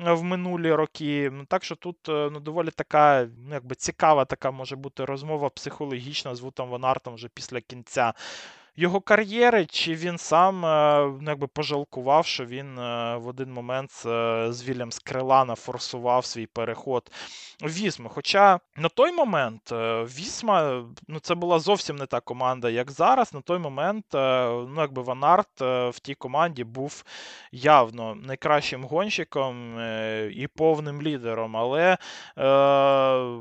[0.00, 1.30] е, в минулі роки.
[1.32, 5.48] Ну, Так що тут е, ну, доволі така ну, якби цікава така може бути розмова
[5.50, 8.14] психологічна з Вутом Ванартом вже після кінця
[8.76, 13.90] його кар'єри, чи він сам е, ну, якби пожалкував, що він е, в один момент
[14.06, 17.10] е, з Вільям Скрилана форсував свій переход
[17.62, 18.08] в Вісму.
[18.08, 19.72] Хоча на той момент
[20.18, 23.34] Вісма ну, це була зовсім не та команда, як зараз.
[23.34, 27.04] На той момент ну, якби Ван Арт в тій команді був
[27.52, 29.80] явно найкращим гонщиком
[30.30, 31.56] і повним лідером.
[31.56, 31.98] Але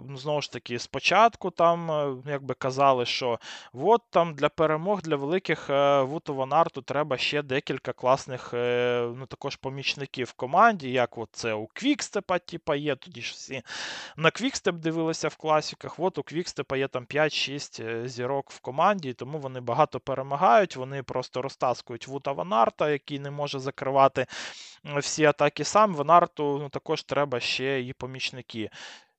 [0.07, 1.89] ну, знову ж таки, спочатку там
[2.27, 3.39] якби казали, що
[3.73, 9.25] от там для перемог для великих е, Вуту Ванарту треба ще декілька класних е, ну,
[9.25, 12.95] також помічників в команді, як от це у Квікстепа, типа є.
[12.95, 13.61] Тоді ж всі
[14.17, 15.99] на Квікстеп дивилися в класіках.
[15.99, 20.75] От у Квікстепа є там 5-6 е, зірок в команді, тому вони багато перемагають.
[20.75, 24.25] Вони просто розтаскують Вута Ван Арта, який не може закривати
[24.97, 25.95] всі атаки сам.
[25.95, 28.69] Ван Арту ну, також треба ще і помічники.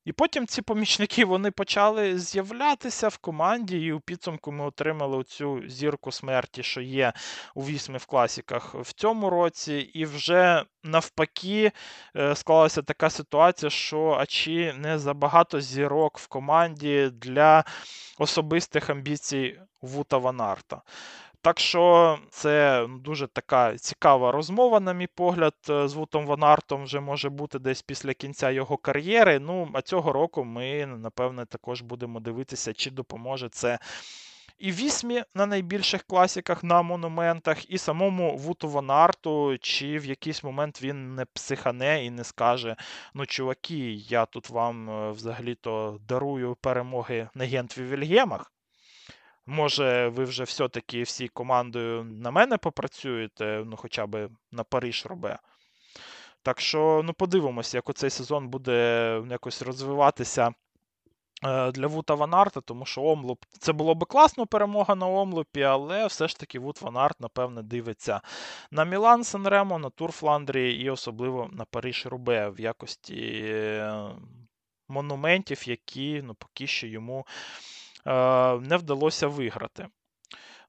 [0.07, 5.63] І потім ці помічники вони почали з'являтися в команді, і у підсумку ми отримали цю
[5.69, 7.13] зірку смерті, що є
[7.55, 9.75] у Вісми в класіках в цьому році.
[9.75, 11.73] І вже навпаки
[12.17, 17.65] е, склалася така ситуація, що а чи не забагато зірок в команді для
[18.19, 20.83] особистих амбіцій Вута Ванарта.
[21.47, 27.01] Так що це дуже така цікава розмова, на мій погляд, е, з Вутом Ванартом вже
[27.01, 29.39] може бути десь після кінця його кар'єри.
[29.39, 33.79] Ну, а цього року ми, напевне, також будемо дивитися, чи допоможе це.
[34.59, 40.83] І вісьмі на найбільших класіках на монументах, і самому Вуту Ванарту, чи в якийсь момент
[40.83, 42.77] він не психане і не скаже:
[43.15, 48.53] ну, чуваки, я тут вам е, взагалі-то дарую перемоги на Гентві Вільгемах.
[49.47, 55.39] Може, ви вже все-таки всі командою на мене попрацюєте, ну хоча б на Париж робе.
[56.43, 60.55] Так що, ну, подивимося, як оцей сезон буде якось розвиватися
[61.45, 66.07] е, для Вута Ванарта, тому що Омлуп це було би класно перемога на Омлупі, але
[66.07, 68.21] все ж таки Вут Ванарт, напевне, дивиться
[68.71, 74.09] на Мілан Сенремо, на Тур Фландрії і особливо на Париж Рубе в якості е,
[74.89, 77.27] монументів, які ну, поки що йому
[78.61, 79.87] не вдалося виграти.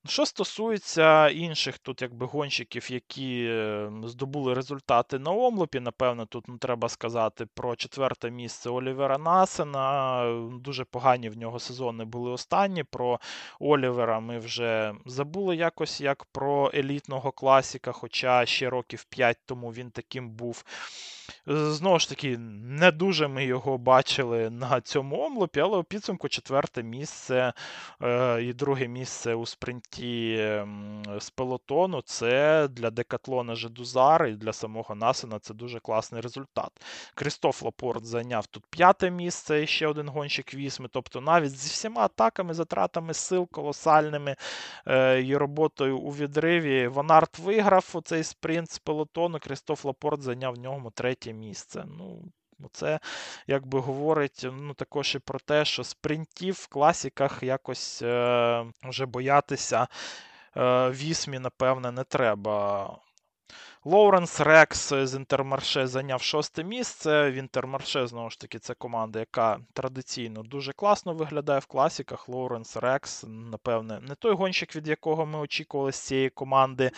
[0.06, 6.58] Що стосується інших тут якби гонщиків, які ем, здобули результати на омлопі, напевно, тут ну,
[6.58, 10.24] треба сказати про четверте місце Олівера Насена.
[10.62, 12.84] Дуже погані в нього сезони були останні.
[12.84, 13.20] Про
[13.60, 19.92] Олівера ми вже забули якось як про елітного класіка, хоча ще років 5 тому він
[19.92, 20.64] таким був.
[21.48, 26.84] Знову ж таки, не дуже ми його бачили на цьому омлопі, але у підсумку четверте
[26.84, 27.54] місце
[28.02, 30.38] е, і друге місце у спринті
[31.20, 36.72] з пелотону це для Декатлона Жедузар і для самого Насена це дуже класний результат.
[37.16, 40.88] Крістоф Лапорт зайняв тут п'яте місце і ще один гонщик вісьми.
[40.92, 44.36] Тобто навіть зі всіма атаками, затратами сил колосальними
[44.88, 49.40] е, і роботою у відриві Ван Арт виграв оцей спринт з пелотону.
[49.40, 51.86] Крістоф Лапорт зайняв в ньому третє місце.
[51.98, 52.32] Ну,
[52.72, 53.00] це
[53.48, 59.88] якби говорить ну, також і про те, що спринтів в класіках якось е, вже боятися
[60.58, 62.98] е, Вісмі, напевне, не треба.
[63.88, 67.32] Лоуренс Рекс з Інтермарше зайняв шосте місце.
[67.32, 72.30] В Інтермарше, знову ж таки, це команда, яка традиційно дуже класно виглядає в класіках.
[72.30, 76.92] Лоуренс Рекс, напевне, не той гонщик, від якого ми очікували з цієї команди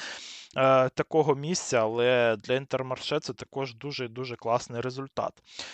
[0.58, 5.34] е, такого місця, але для Інтермарше це також дуже-дуже класний результат.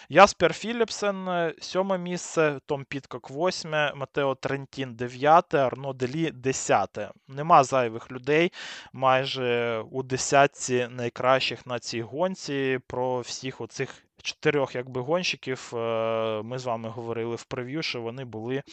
[0.10, 7.12] Яспер Філіпсен, е, сьоме місце, Том Підкок, восьме, Матео Трентін, дев'яте, Арно Делі, десяте.
[7.28, 8.51] Нема зайвих людей
[8.93, 12.80] майже у десятці найкращих на цій гонці.
[12.88, 18.26] Про всіх оцих чотирьох якби гонщиків е, ми з вами говорили в прев'ю, що вони
[18.26, 18.63] були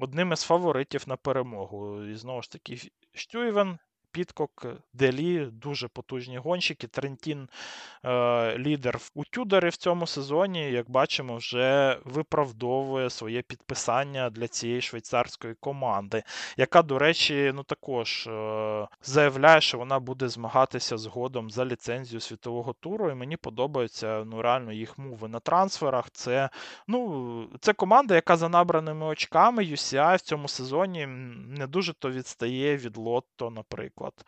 [0.00, 2.04] одними з фаворитів на перемогу.
[2.04, 2.78] І знову ж таки,
[3.14, 3.78] Штюйвен,
[4.12, 6.86] Підкок, Делі, дуже потужні гонщики.
[6.86, 7.48] Трентін
[8.04, 14.80] е, лідер у Тюдорі в цьому сезоні, як бачимо, вже виправдовує своє підписання для цієї
[14.80, 16.22] швейцарської команди,
[16.56, 22.72] яка, до речі, ну також е, заявляє, що вона буде змагатися згодом за ліцензію світового
[22.72, 23.10] туру.
[23.10, 26.10] І мені подобаються ну, реально їх мови на трансферах.
[26.10, 26.50] Це
[26.88, 31.06] ну, це команда, яка за набраними очками UCI в цьому сезоні
[31.48, 34.24] не дуже то відстає від Лотто, наприклад наприклад.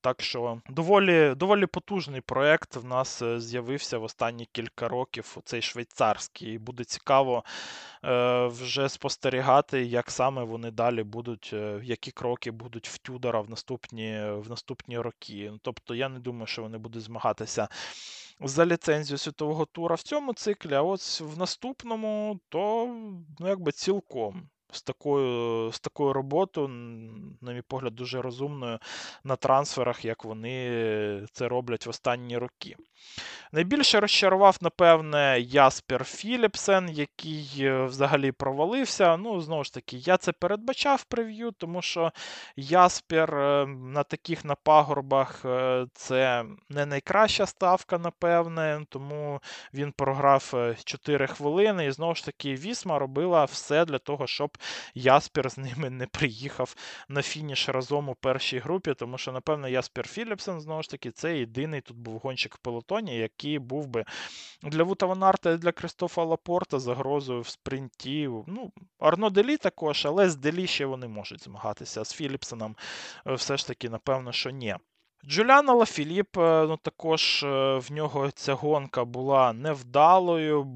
[0.00, 5.36] Так що доволі доволі потужний проєкт в нас е, з'явився в останні кілька років.
[5.44, 6.54] Цей швейцарський.
[6.54, 7.44] І буде цікаво
[8.04, 13.50] е, вже спостерігати, як саме вони далі будуть, е, які кроки будуть в Тюдора в
[13.50, 15.52] наступні в наступні роки.
[15.62, 17.68] Тобто я не думаю, що вони будуть змагатися
[18.40, 22.86] за ліцензію світового тура в цьому циклі, а ось в наступному, то
[23.38, 26.68] ну, якби цілком з такою з такою роботою,
[27.40, 28.78] на мій погляд, дуже розумною
[29.24, 32.76] на трансферах, як вони це роблять в останні роки.
[33.52, 39.16] Найбільше розчарував, напевне, Яспер Філіпсен, який е, взагалі провалився.
[39.16, 42.12] Ну, знову ж таки, я це передбачав прев'ю, тому що
[42.56, 49.40] Яспер е, на таких на пагорбах е, це не найкраща ставка, напевне, тому
[49.74, 51.86] він програв 4 хвилини.
[51.86, 54.58] І знову ж таки, Вісма робила все для того, щоб
[54.94, 56.74] Яспер з ними не приїхав
[57.08, 61.38] на фініш разом у першій групі, тому що, напевно, Яспер Філіпсен, знову ж таки, це
[61.38, 64.04] єдиний тут був гонщик в пелотоні, який був би
[64.62, 68.28] для Вута Ванарта і для Кристофа Лапорта загрозою в спринті.
[68.46, 72.04] Ну, Арно Делі також, але з Делі ще вони можуть змагатися.
[72.04, 72.76] З Філіпсоном
[73.26, 74.76] е, все ж таки, напевно, що ні.
[75.28, 80.66] Джуліан Лафіліп, е, ну також е, в нього ця гонка була невдалою,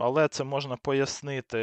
[0.00, 1.58] але це можна пояснити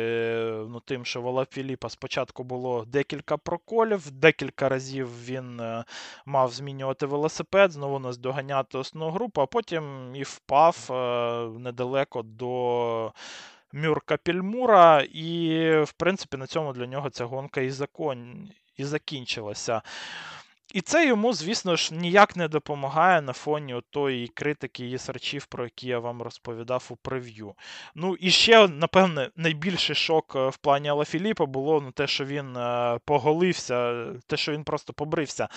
[0.69, 5.83] ну, тим, що в Лафіліпа спочатку було декілька проколів, декілька разів він е,
[6.25, 10.87] мав змінювати велосипед, знову наздоганяти основну групу, а потім і впав
[11.59, 13.13] недалеко до.
[13.73, 18.49] Мюрка Пільмура, і, в принципі, на цьому для нього ця гонка і закон...
[18.77, 19.81] і закінчилася.
[20.73, 25.63] І це йому, звісно ж, ніяк не допомагає на фоні тої критики і сарчів, про
[25.63, 27.53] які я вам розповідав у прев'ю.
[27.95, 32.25] Ну і ще, напевне, найбільший шок е, в плані Алла Філіпа було ну, те, що
[32.25, 35.47] він е, поголився, те, що він просто побрився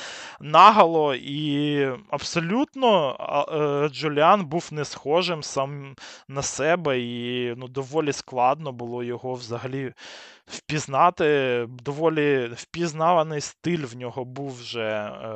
[0.40, 3.16] наголо, і абсолютно
[3.52, 5.94] е, Джуліан був не схожим сам
[6.28, 9.92] на себе, і ну, доволі складно було його взагалі
[10.50, 11.66] впізнати.
[11.68, 15.28] Доволі впізнаваний стиль в нього був вже е,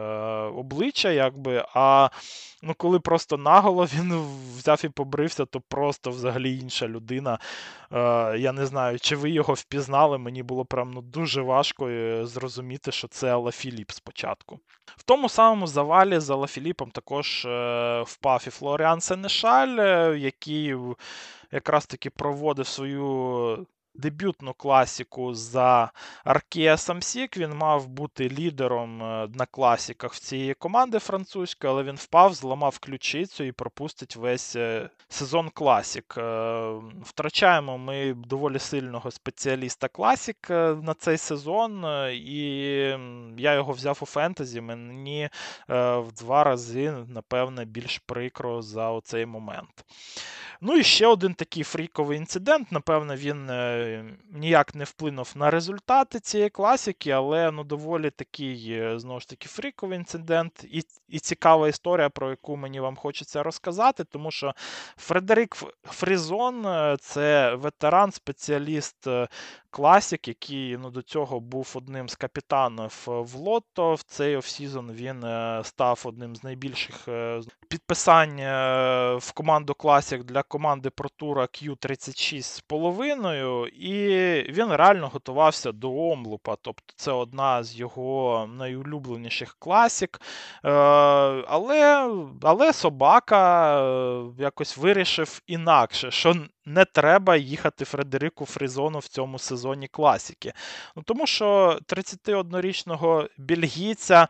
[0.55, 1.65] обличчя, якби.
[1.75, 2.09] А
[2.63, 7.39] ну, коли просто наголо він взяв і побрився, то просто взагалі інша людина.
[7.93, 7.99] Е,
[8.39, 10.19] Я не знаю, чи ви його впізнали.
[10.19, 14.61] Мені було прям ну, дуже важко е, зрозуміти, що це Алла Філіп спочатку.
[14.97, 20.77] В тому самому завалі з Алла Філіпом також е, впав і Флоріан Сенешаль, е, який
[21.53, 25.91] якраз таки проводив свою дебютну класіку за
[26.25, 27.37] Аркея Самсік.
[27.37, 32.79] Він мав бути лідером е, на класіках в цієї команди французької, але він впав, зламав
[32.79, 36.15] ключицю і пропустить весь е, сезон класік.
[36.19, 42.37] Е, втрачаємо ми доволі сильного спеціаліста класік на цей сезон, і
[43.39, 44.61] я його взяв у фентезі.
[44.61, 45.29] Мені
[45.69, 49.85] в два рази, напевне, більш прикро за оцей момент.
[50.61, 52.73] Ну і ще один такий фріковий інцидент.
[52.73, 53.51] Напевно, він
[54.31, 59.49] ніяк не вплинув на результати цієї класики, але ну, доволі такий, е, знову ж таки,
[59.49, 60.65] фріковий інцидент.
[60.65, 64.55] І і цікава історія, про яку мені вам хочеться розказати, тому що
[64.97, 69.07] Фредерик Фрізон е, це ветеран, спеціаліст
[69.75, 73.95] класік, який ну, до цього був одним з капітанів в Лотто.
[73.95, 75.25] В цей off-season він
[75.65, 77.09] став одним з найбільших
[77.69, 78.37] підписань
[79.19, 84.03] в команду класік для команди ProTour Q36,5, і
[84.53, 86.57] він реально готувався до омлупа.
[86.63, 90.21] Тобто це одна з його найулюбленіших класік.
[90.65, 90.71] Е,
[91.49, 92.11] але
[92.43, 96.35] але собака е, якось вирішив інакше, що
[96.67, 100.53] не треба їхати Фредерику Фрізону в цьому сезоні класіки.
[100.97, 104.29] Ну, Тому що 31-річного бельгійця е,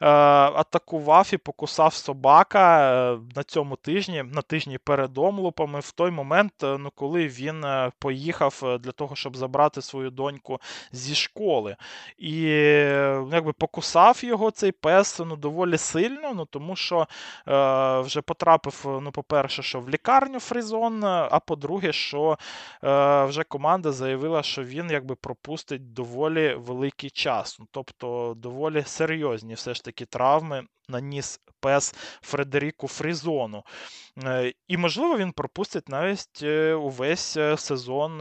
[0.00, 6.52] атакував і покусав собака е, на цьому тижні, на тижні перед омлупами, в той момент,
[6.62, 10.60] е, ну, коли він е, поїхав для того, щоб забрати свою доньку
[10.92, 11.76] зі школи.
[12.18, 12.42] І
[13.32, 17.08] якби покусав його цей пес ну, доволі сильно, ну, тому що
[17.48, 22.38] е, вже потрапив, ну, по-перше, що в лікарню Фрізон, а по-друге, по-друге, що
[22.84, 27.56] е, вже команда заявила, що він якби пропустить доволі великий час.
[27.60, 33.62] Ну, Тобто доволі серйозні все ж таки травми наніс пес Фредеріку Фрізону.
[34.24, 38.12] Е, і, можливо, він пропустить навіть е, увесь е, сезон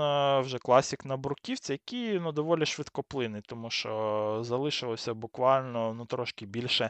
[0.42, 6.90] вже класік на Бурківці, який ну, доволі швидкоплинний, тому що залишилося буквально ну, трошки більше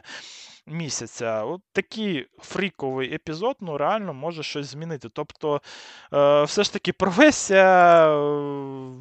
[0.66, 1.44] місяця.
[1.44, 5.08] От такий фріковий епізод ну, реально може щось змінити.
[5.08, 5.60] Тобто,
[6.46, 8.06] все ж таки, професія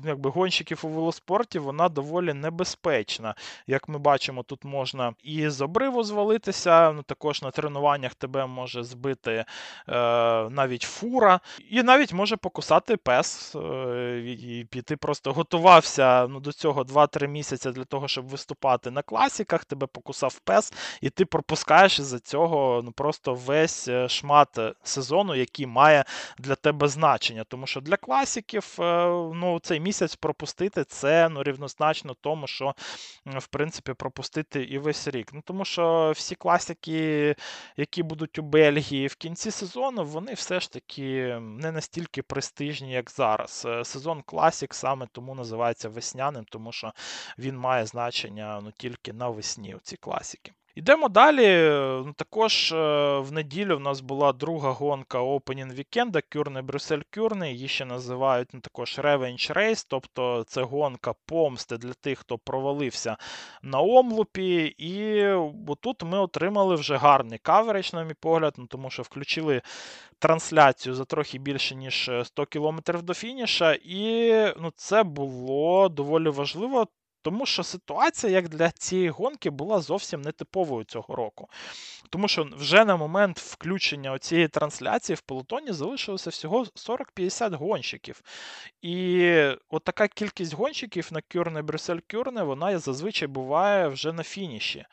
[0.06, 3.36] якби, гонщиків у велоспорті вона доволі небезпечна.
[3.68, 8.84] Як ми бачимо, тут можна і з обриву звалитися, ну, також на тренуваннях тебе може
[8.84, 9.46] збити е,
[10.50, 11.40] навіть фура,
[11.70, 13.56] і навіть може покусати пес.
[13.56, 18.92] Е, і, і Ти просто готувався ну, до цього 2-3 місяці для того, щоб виступати
[18.92, 24.60] на класіках, тебе покусав пес, і ти пропускаєш із-за цього ну, просто весь е, шмат
[24.84, 26.06] сезону, який має
[26.38, 27.35] для тебе значення.
[27.44, 32.76] Тому що для класіків е, ну, цей місяць пропустити це ну, рівнозначно тому, що
[33.26, 35.34] в принципі пропустити і весь рік.
[35.34, 37.36] Ну, Тому що всі класики,
[37.78, 43.12] які будуть у Бельгії в кінці сезону, вони все ж таки не настільки престижні, як
[43.12, 43.64] зараз.
[43.68, 46.94] Е, сезон класік саме тому називається весняним, тому що
[47.38, 50.55] він має значення ну, тільки навесні у ці класики.
[50.76, 51.46] Йдемо далі.
[52.16, 52.76] Також е,
[53.20, 57.52] в неділю в нас була друга гонка Opening вікенда Кюрне Брюссель Кюрне.
[57.52, 63.18] Її ще називають ну, також Revenge Race, тобто це гонка помсти для тих, хто провалився
[63.62, 64.76] на омлупі.
[64.78, 65.26] І
[65.82, 69.62] тут ми отримали вже гарний каверидж, на мій погляд, ну, тому що включили
[70.20, 73.74] трансляцію за трохи більше, ніж 100 кілометрів до фініша.
[73.74, 76.88] І ну, це було доволі важливо.
[77.26, 81.50] Тому що ситуація, як для цієї гонки, була зовсім нетиповою цього року.
[82.10, 88.22] Тому що вже на момент включення цієї трансляції в полотоні залишилося всього 40-50 гонщиків.
[88.82, 89.30] І
[89.70, 94.86] от така кількість гонщиків на Кюрне Брюссель Кюрне, вона зазвичай буває вже на фініші.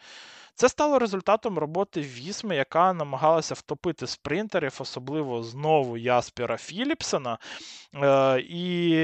[0.55, 7.39] Це стало результатом роботи Вісми, яка намагалася втопити спринтерів, особливо знову Яспіра Філіпсена.
[7.95, 8.95] Е, і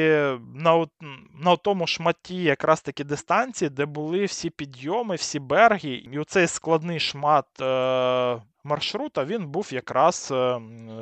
[0.54, 0.86] на
[1.40, 7.00] на тому шматі якраз таки дистанції, де були всі підйоми, всі берги, і оцей складний
[7.00, 10.60] шмат е, маршрута він був якраз е,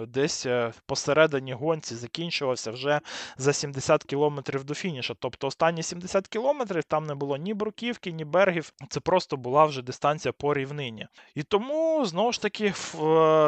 [0.08, 3.00] десь е, посередині гонці, закінчувався вже
[3.36, 5.14] за 70 кілометрів до фініша.
[5.18, 8.72] Тобто останні 70 кілометрів там не було ні бруківки, ні бергів.
[8.88, 11.06] Це просто була вже дистанція по рівнині.
[11.34, 12.72] І тому знову ж таки е,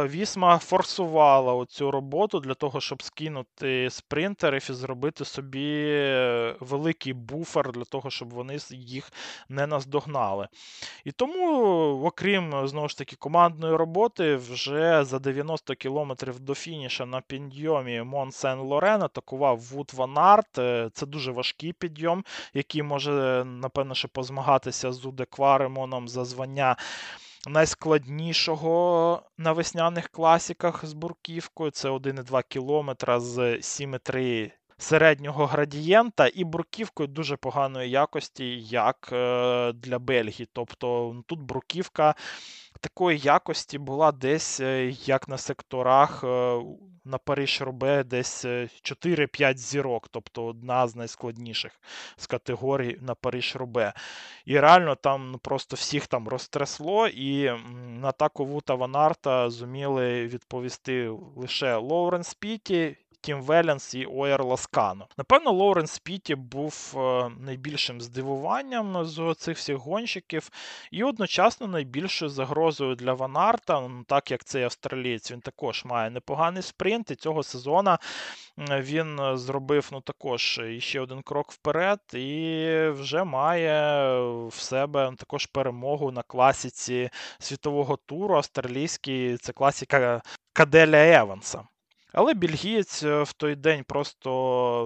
[0.09, 5.85] Вісма форсувала оцю роботу для того, щоб скинути спринтерів і зробити собі
[6.61, 9.12] великий буфер для того, щоб вони їх
[9.49, 10.49] не наздогнали.
[11.05, 11.47] І тому,
[12.05, 18.03] окрім знову ж таки командної роботи роботи вже за 90 кілометрів до фініша на підйомі
[18.03, 20.59] Мон Сен Лорен атакував Вут Ван Арт.
[20.59, 26.77] Е, це дуже важкий підйом, який може, напевно, ще позмагатися з Ауде Кваремоном за звання.
[27.49, 37.07] Найскладнішого на весняних класіках з бруківкою це 1,2 км з 7,3 середнього градієнта і бруківкою
[37.07, 40.49] дуже поганої якості, як е, для Бельгії.
[40.53, 42.15] Тобто тут бруківка
[42.81, 46.61] такої якості була десь е, як на секторах е,
[47.05, 51.81] на Париж Рубе, десь 4-5 зірок, тобто одна з найскладніших
[52.16, 53.93] з категорій на Париж Рубе.
[54.45, 57.51] І реально там ну, просто всіх там розтрясло, і
[58.01, 62.97] на атаку Вута Ван Арта зуміли відповісти лише Лоуренс Піті.
[63.21, 65.07] Тім Веленс і Оєр Ласкано.
[65.19, 70.51] Напевно, Лоуренс Піті був е, найбільшим здивуванням з цих всіх гонщиків,
[70.91, 76.11] і одночасно найбільшою загрозою для Ван Арта, ну, так як цей австралієць, він також має
[76.11, 77.97] непоганий спринт, і цього сезону
[78.59, 86.11] він зробив ну, також ще один крок вперед, і вже має в себе також перемогу
[86.11, 89.37] на класіці світового туру австралійській.
[89.37, 91.64] Це класіка Каделя Еванса.
[92.13, 94.31] Але бельгієць е, в той день просто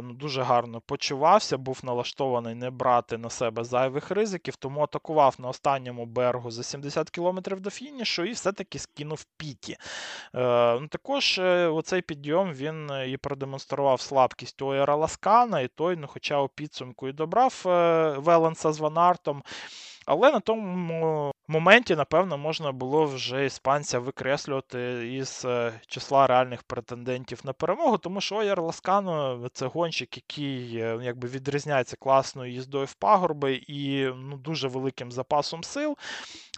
[0.04, 5.48] ну, дуже гарно почувався, був налаштований не брати на себе зайвих ризиків, тому атакував на
[5.48, 9.76] останньому бергу за 70 кілометрів до фінішу і все-таки скинув піті.
[10.34, 16.06] Е, ну, Також е, оцей підйом він і продемонстрував слабкість Оєра Ласкана, і той, ну,
[16.06, 17.62] хоча у підсумку і добрав
[18.16, 19.42] Веленса з Ванартом.
[20.06, 27.40] Але на тому моменті, напевно, можна було вже іспанця викреслювати із е, числа реальних претендентів
[27.44, 32.94] на перемогу, тому що Ояр Ласкано це гонщик, який е, якби відрізняється класною їздою в
[32.94, 35.96] пагорби і ну, дуже великим запасом сил.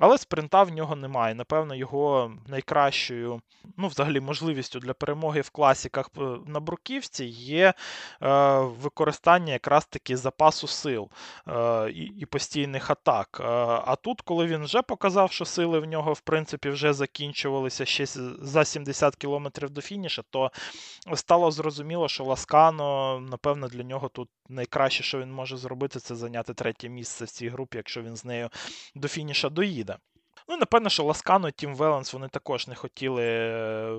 [0.00, 1.34] Але спринта в нього немає.
[1.34, 3.40] Напевно, його найкращою,
[3.76, 7.74] ну, взагалі, можливістю для перемоги в класіках е, на Бруківці є
[8.60, 11.08] використання якраз таки запасу сил
[12.18, 13.40] і постійних атак.
[13.44, 17.84] Е, а тут, коли він вже показав, що сили в нього, в принципі, вже закінчувалися
[17.84, 18.06] ще
[18.40, 20.50] за 70 кілометрів до фініша, то
[21.14, 26.54] стало зрозуміло, що Ласкано, напевно, для нього тут найкраще, що він може зробити, це зайняти
[26.54, 28.50] третє місце в цій групі, якщо він з нею
[28.94, 29.96] до фініша доїде.
[30.48, 33.98] Ну, напевно, що Ласкано Тім Веленс вони також не хотіли е,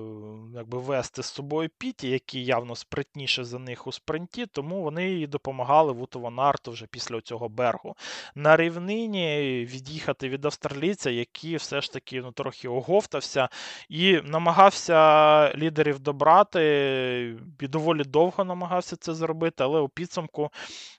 [0.54, 5.26] якби, вести з собою Піті, який явно спритніше за них у спринті, тому вони і
[5.26, 7.96] допомагали Вуту Ванарту вже після цього бергу.
[8.34, 9.38] На рівнині
[9.70, 13.48] від'їхати від австралійця, який все ж таки ну, трохи оговтався
[13.88, 20.50] і намагався лідерів добрати, і доволі довго намагався це зробити, але у підсумку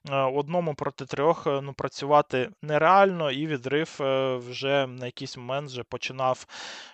[0.09, 3.97] е, одному проти трьох е, ну, працювати нереально, і відрив
[4.49, 6.45] вже на якийсь момент вже починав,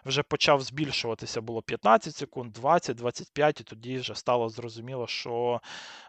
[0.06, 1.42] вже почав збільшуватися.
[1.42, 5.62] Було 15 секунд, 20, 25, і тоді вже стало зрозуміло, що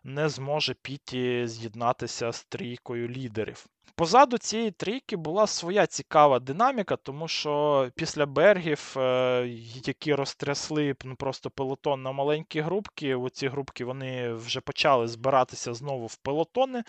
[0.05, 3.67] не зможе Піті з'єднатися з трійкою лідерів.
[3.97, 9.47] Позаду цієї трійки була своя цікава динаміка, тому що після бергів, е,
[9.85, 16.07] які розтрясли ну, просто пелотон на маленькі групки, ці групки вони вже почали збиратися знову
[16.07, 16.83] в пелотони.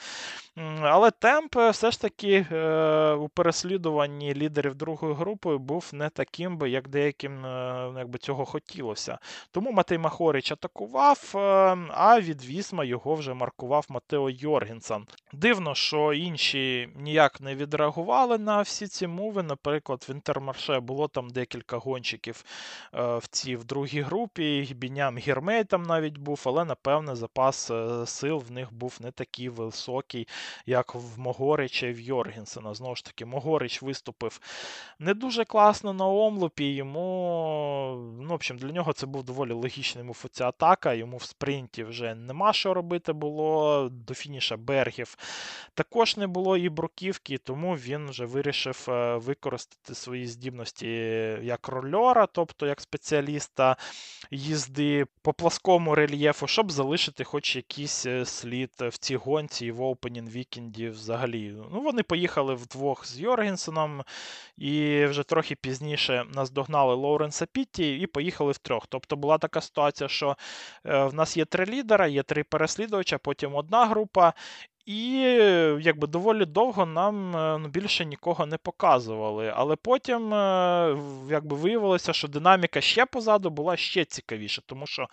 [0.82, 6.58] Але темп е, все ж таки е, у переслідуванні лідерів другої групи був не таким
[6.58, 7.46] би, як деяким
[7.98, 9.18] якби, цього хотілося.
[9.52, 11.32] Тому Матей Махорич атакував,
[11.90, 15.06] а від Вісма його вже маркував Матео Йоргенсен.
[15.34, 19.44] Дивно, що інші ніяк не відреагували на всі ці мови.
[19.44, 22.44] Наприклад, в Інтермарше було там декілька гонщиків
[22.94, 24.62] е, в цій в другій групі.
[24.62, 29.50] Гібіням Гірмей там навіть був, але напевне запас е, сил в них був не такий
[29.50, 30.28] високий,
[30.66, 32.74] як в Могорича і в Йоргенсена.
[32.74, 34.40] Знову ж таки, Могорич виступив
[35.00, 36.66] не дуже класно на омлупі.
[36.66, 37.00] Йому,
[38.22, 40.94] ну, в общем, для нього це був доволі логічний мув ця атака.
[40.94, 43.90] Йому в спринті вже нема що робити було.
[43.92, 45.18] До фініша Бергів
[45.74, 50.88] також не було і бруківки, тому він вже вирішив е, використати свої здібності
[51.42, 53.78] як рольора, тобто як спеціаліста
[54.32, 59.82] їзди по пласкому рельєфу, щоб залишити хоч якийсь е, слід в цій гонці і в
[59.82, 61.56] Opening Вікенді взагалі.
[61.72, 64.04] Ну, Вони поїхали вдвох з Йоргенсеном,
[64.58, 68.88] і вже трохи пізніше наздогнали Лоуренса Пітті і поїхали втрьох.
[68.88, 70.38] Тобто була така ситуація, що
[70.86, 74.34] е, в нас є три лідера, є три переслідувача, потім одна група.
[74.86, 75.12] І
[75.82, 79.54] якби доволі довго нам е, ну, більше нікого не показували.
[79.56, 80.98] Але потім е,
[81.30, 85.08] якби виявилося, що динаміка ще позаду була ще цікавіша, тому що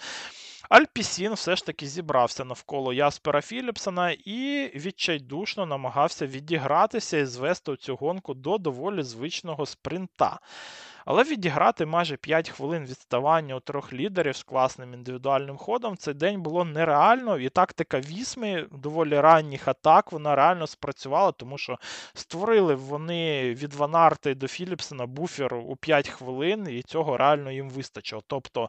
[0.69, 7.97] Альпісін все ж таки зібрався навколо Яспера Філіпсона і відчайдушно намагався відігратися і звести цю
[7.97, 10.39] гонку до доволі звичного спринта.
[11.05, 16.43] Але відіграти майже 5 хвилин відставання у трьох лідерів з класним індивідуальним ходом цей день
[16.43, 21.79] було нереально, і тактика вісми доволі ранніх атак вона реально спрацювала, тому що
[22.15, 28.23] створили вони від Ванарти до Філіпсона буфер у 5 хвилин, і цього реально їм вистачило.
[28.27, 28.69] Тобто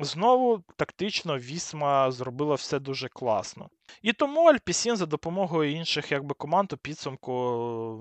[0.00, 3.68] Знову тактично Вісма зробила все дуже класно.
[4.02, 7.32] І тому Альпісін за допомогою інших якби, команд у підсумку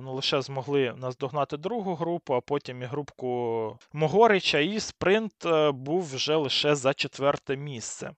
[0.04, 6.16] ну, лише змогли наздогнати другу групу, а потім і групку Мохорича, і спринт е, був
[6.16, 8.12] вже лише за четверте місце.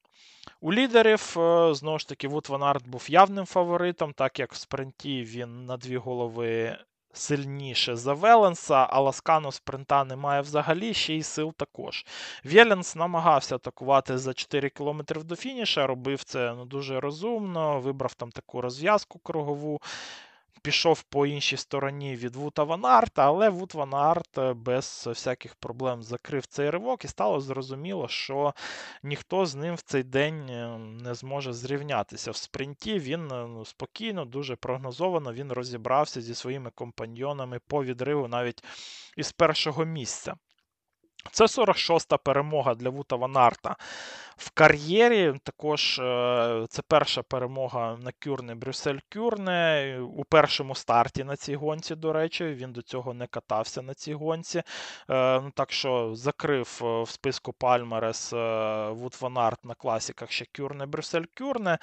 [0.62, 4.56] У лідерів, е, знову ж таки, Вут Ван Арт був явним фаворитом, так як в
[4.56, 6.78] спринті він на дві голови
[7.14, 12.06] сильніше за Веленса, а Ласкану спринта немає взагалі, ще й сил також.
[12.44, 18.32] Веленс намагався атакувати за 4 км до фініша, робив це ну, дуже розумно, вибрав там
[18.32, 19.82] таку розв'язку кругову
[20.60, 26.04] пішов по іншій стороні від Вута Ван Арта, але Вут Ван Арт без всяких проблем
[26.04, 28.54] закрив цей ривок, і стало зрозуміло, що
[29.04, 32.32] ніхто з ним в цей день е, не зможе зрівнятися.
[32.32, 38.28] В спринті він е, ну, спокійно, дуже прогнозовано він розібрався зі своїми компаньйонами по відриву
[38.28, 38.64] навіть
[39.18, 40.36] із першого місця.
[41.32, 43.76] Це 46-та перемога для Вута Ван Арта
[44.40, 45.34] в кар'єрі.
[45.44, 50.00] Також е, це перша перемога на Кюрне Брюссель Кюрне.
[50.18, 54.14] У першому старті на цій гонці, до речі, він до цього не катався на цій
[54.14, 54.58] гонці.
[54.60, 54.64] Е,
[55.42, 58.32] ну, Так що закрив е, в списку Пальмерес
[58.92, 61.78] Вут Ван Арт на класіках ще Кюрне Брюссель Кюрне.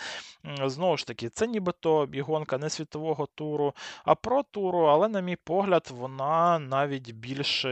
[0.65, 3.75] Знову ж таки, це нібито гонка не світового туру,
[4.05, 7.65] а протуру, але, на мій погляд, вона навіть більш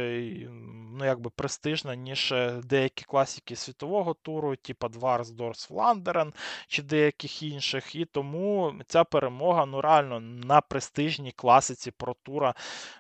[0.99, 2.35] ну, якби престижна, ніж
[2.65, 4.57] деякі класики світового туру.
[4.57, 6.33] типа Дварс Дор Фландерен
[6.69, 7.95] чи деяких інших.
[7.95, 12.55] І тому ця перемога ну реально на престижній класиці протура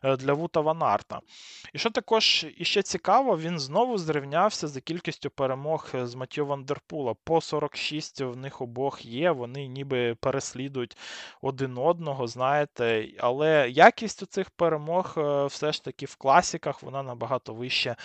[0.04, 1.20] е, для Вута Ванарта.
[1.72, 7.14] І що також іще цікаво, він знову зрівнявся за кількістю перемог е, з Матьо Вандерпула.
[7.24, 10.96] По 46 в них обох є, вони ніби переслідують
[11.42, 13.08] один одного, знаєте.
[13.18, 17.96] Але якість у цих перемог е, все ж таки в класіках вона набагато вища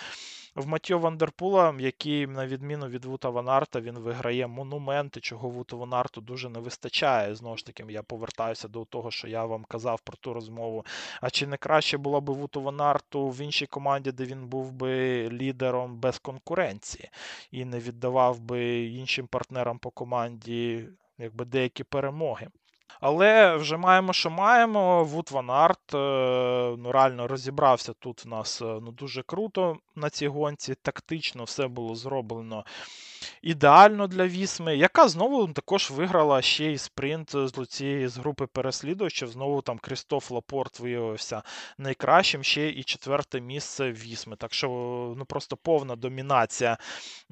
[0.54, 6.20] в Матьо Вандерпула, який, на відміну від Вута Ванарта, він виграє монументи, чого Вуту Ванарту
[6.20, 7.34] дуже не вистачає.
[7.34, 10.84] Знову ж таки, я повертаюся до того, що я вам казав про ту розмову.
[11.20, 14.72] А чи не краще було б Вуту ван Арту в іншій команді, де він був
[14.72, 17.10] би лідером без конкуренції
[17.50, 20.88] і не віддавав би іншим партнерам по команді
[21.18, 22.48] якби деякі перемоги?
[23.00, 25.04] Але вже маємо, що маємо.
[25.04, 25.92] Вут ван Арт
[26.82, 30.74] ну, реально розібрався тут У нас е, ну, дуже круто на цій гонці.
[30.74, 32.64] Тактично все було зроблено
[33.42, 39.28] ідеально для Вісми, яка знову також виграла ще й спринт з цієї з групи переслідувачів.
[39.28, 41.42] Знову там Крістоф Лапорт виявився
[41.78, 44.36] найкращим, ще і четверте місце Вісми.
[44.36, 44.68] Так що
[45.18, 46.78] ну просто повна домінація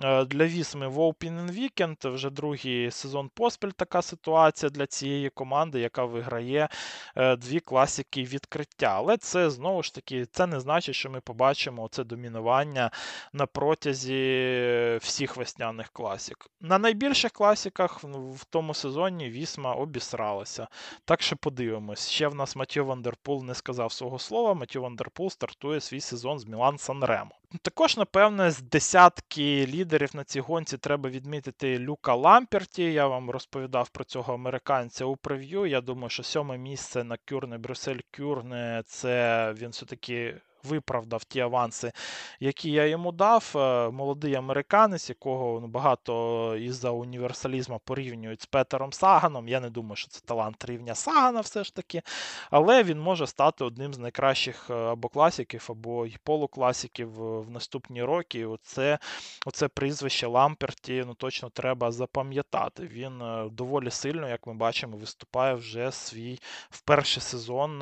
[0.02, 2.14] е, для Вісми в Open Weekend.
[2.14, 6.68] Вже другий сезон поспіль така ситуація для цієї команди, яка виграє
[7.16, 8.94] е, дві класики відкриття.
[8.96, 12.90] Але це знову ж таки це не значить, що ми побачимо це домінування
[13.32, 16.46] на протязі всіх весняних класік.
[16.60, 20.68] На найбільших класіках в тому сезоні Вісма обісралася.
[21.04, 22.08] Так що подивимось.
[22.08, 24.54] Ще в нас Матьо Вандерпул не сказав свого слова.
[24.54, 27.30] Матьо Вандерпул стартує свій сезон з Мілан Санремо.
[27.62, 32.92] Також, напевне, з десятки лідерів на цій гонці треба відмітити Люка Ламперті.
[32.92, 35.66] Я вам розповідав про цього американця у прев'ю.
[35.66, 41.92] Я думаю, що сьоме місце на Кюрне, Брюссель Кюрне це він все-таки виправдав ті аванси,
[42.40, 43.52] які я йому дав.
[43.56, 49.48] Е, молодий американець, якого ну, багато із-за універсалізму порівнюють з Петером Саганом.
[49.48, 52.02] Я не думаю, що це талант рівня Сагана, все ж таки.
[52.50, 57.10] Але він може стати одним з найкращих е, або класиків, або й полукласиків
[57.42, 58.46] в наступні роки.
[58.46, 58.98] Оце,
[59.46, 62.82] оце прізвище Ламперті ну, точно треба запам'ятати.
[62.82, 66.38] Він е, доволі сильно, як ми бачимо, виступає вже свій
[66.70, 67.78] в перший сезон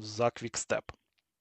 [0.00, 0.92] за Quick-Step.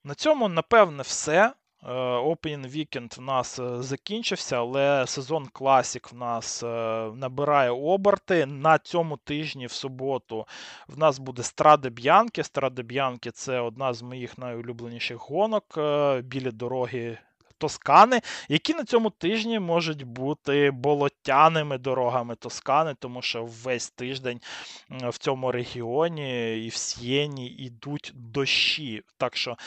[0.06, 1.54] На цьому, напевне, все.
[1.84, 6.68] Е, Opening Weekend в нас е, закінчився, але сезон класік в нас е,
[7.16, 8.46] набирає оберти.
[8.46, 10.48] На цьому тижні в суботу
[10.88, 12.44] в нас буде Страде Б'янки.
[12.44, 15.80] Страде Б'янки це одна з моїх найулюбленіших гонок
[16.24, 17.18] біля дороги.
[17.58, 24.42] Тоскани, які на цьому тижні можуть бути болотяними дорогами Тоскани, тому що весь тиждень
[24.90, 29.04] в цьому регіоні і в Сієні йдуть дощі.
[29.18, 29.58] Так що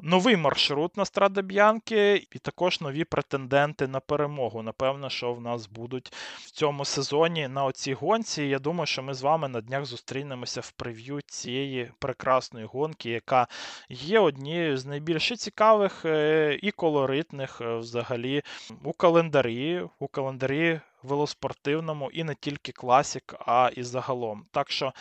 [0.00, 4.62] Новий маршрут на Страда Б'янки, і також нові претенденти на перемогу.
[4.62, 8.42] Напевно, що в нас будуть в цьому сезоні на оцій гонці.
[8.42, 13.46] Я думаю, що ми з вами на днях зустрінемося в прев'ю цієї прекрасної гонки, яка
[13.88, 18.42] є однією з найбільш цікавих е, і колоритних е, взагалі
[18.84, 19.82] у календарі.
[19.98, 24.44] У календарі велоспортивному і не тільки класік, а і загалом.
[24.50, 24.92] Так що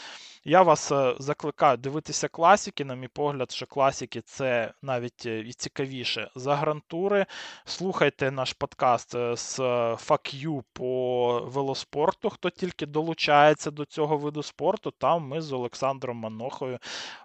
[0.45, 2.86] я вас е, закликаю дивитися класіки.
[2.86, 7.26] На мій погляд, що класіки це навіть е, і цікавіше за грантури.
[7.66, 12.30] Слухайте наш подкаст е, з Fuck по велоспорту.
[12.30, 16.80] Хто тільки долучається до цього виду спорту, там ми з Олександром Манохою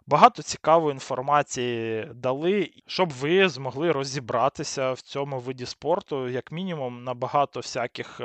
[0.07, 7.15] багато цікавої інформації дали, щоб ви змогли розібратися в цьому виді спорту, як мінімум, на
[7.15, 8.21] багато всяких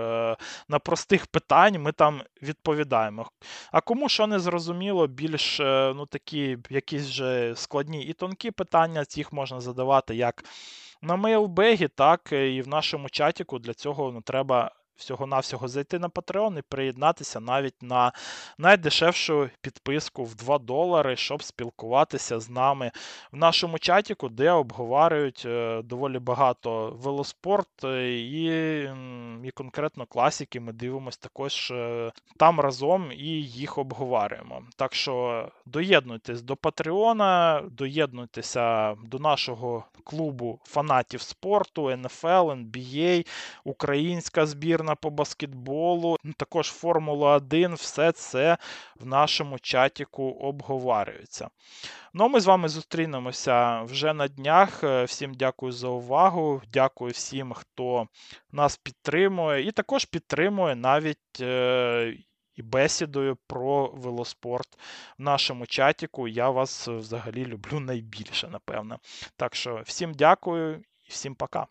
[0.70, 3.30] на простих питань ми там відповідаємо.
[3.72, 9.06] А кому що не зрозуміло, більш е, ну, такі якісь же складні і тонкі питання,
[9.16, 10.44] їх можна задавати як
[11.02, 13.60] на мейлбегі, так і в нашому чатіку.
[13.60, 18.12] Для цього ну, треба всього-навсього зайти на Patreon і приєднатися навіть на
[18.58, 22.92] найдешевшу підписку в 2 долари, щоб спілкуватися з нами
[23.32, 28.44] в нашому чатіку, де обговорюють е, доволі багато велоспорт е, і
[29.44, 30.60] і конкретно класики.
[30.60, 34.64] Ми дивимося також е, там разом і їх обговорюємо.
[34.76, 43.28] Так що доєднуйтесь до Патреона, доєднуйтеся до нашого клубу фанатів спорту, NFL, NBA,
[43.64, 48.58] Українська збірна по баскетболу, ну, також Формула 1, все це
[48.96, 51.50] в нашому чатіку обговорюється.
[52.14, 54.84] Ну, ми з вами зустрінемося вже на днях.
[54.84, 56.62] Е, всім дякую за увагу.
[56.74, 58.08] Дякую всім, хто
[58.52, 61.42] нас підтримує, і також підтримує навіть.
[61.42, 62.18] Е-
[62.56, 64.80] і бесідою про велоспорт
[65.18, 66.28] в нашому чатіку.
[66.28, 69.00] Я вас взагалі люблю найбільше, напевно.
[69.36, 71.68] Так що всім дякую і всім пока.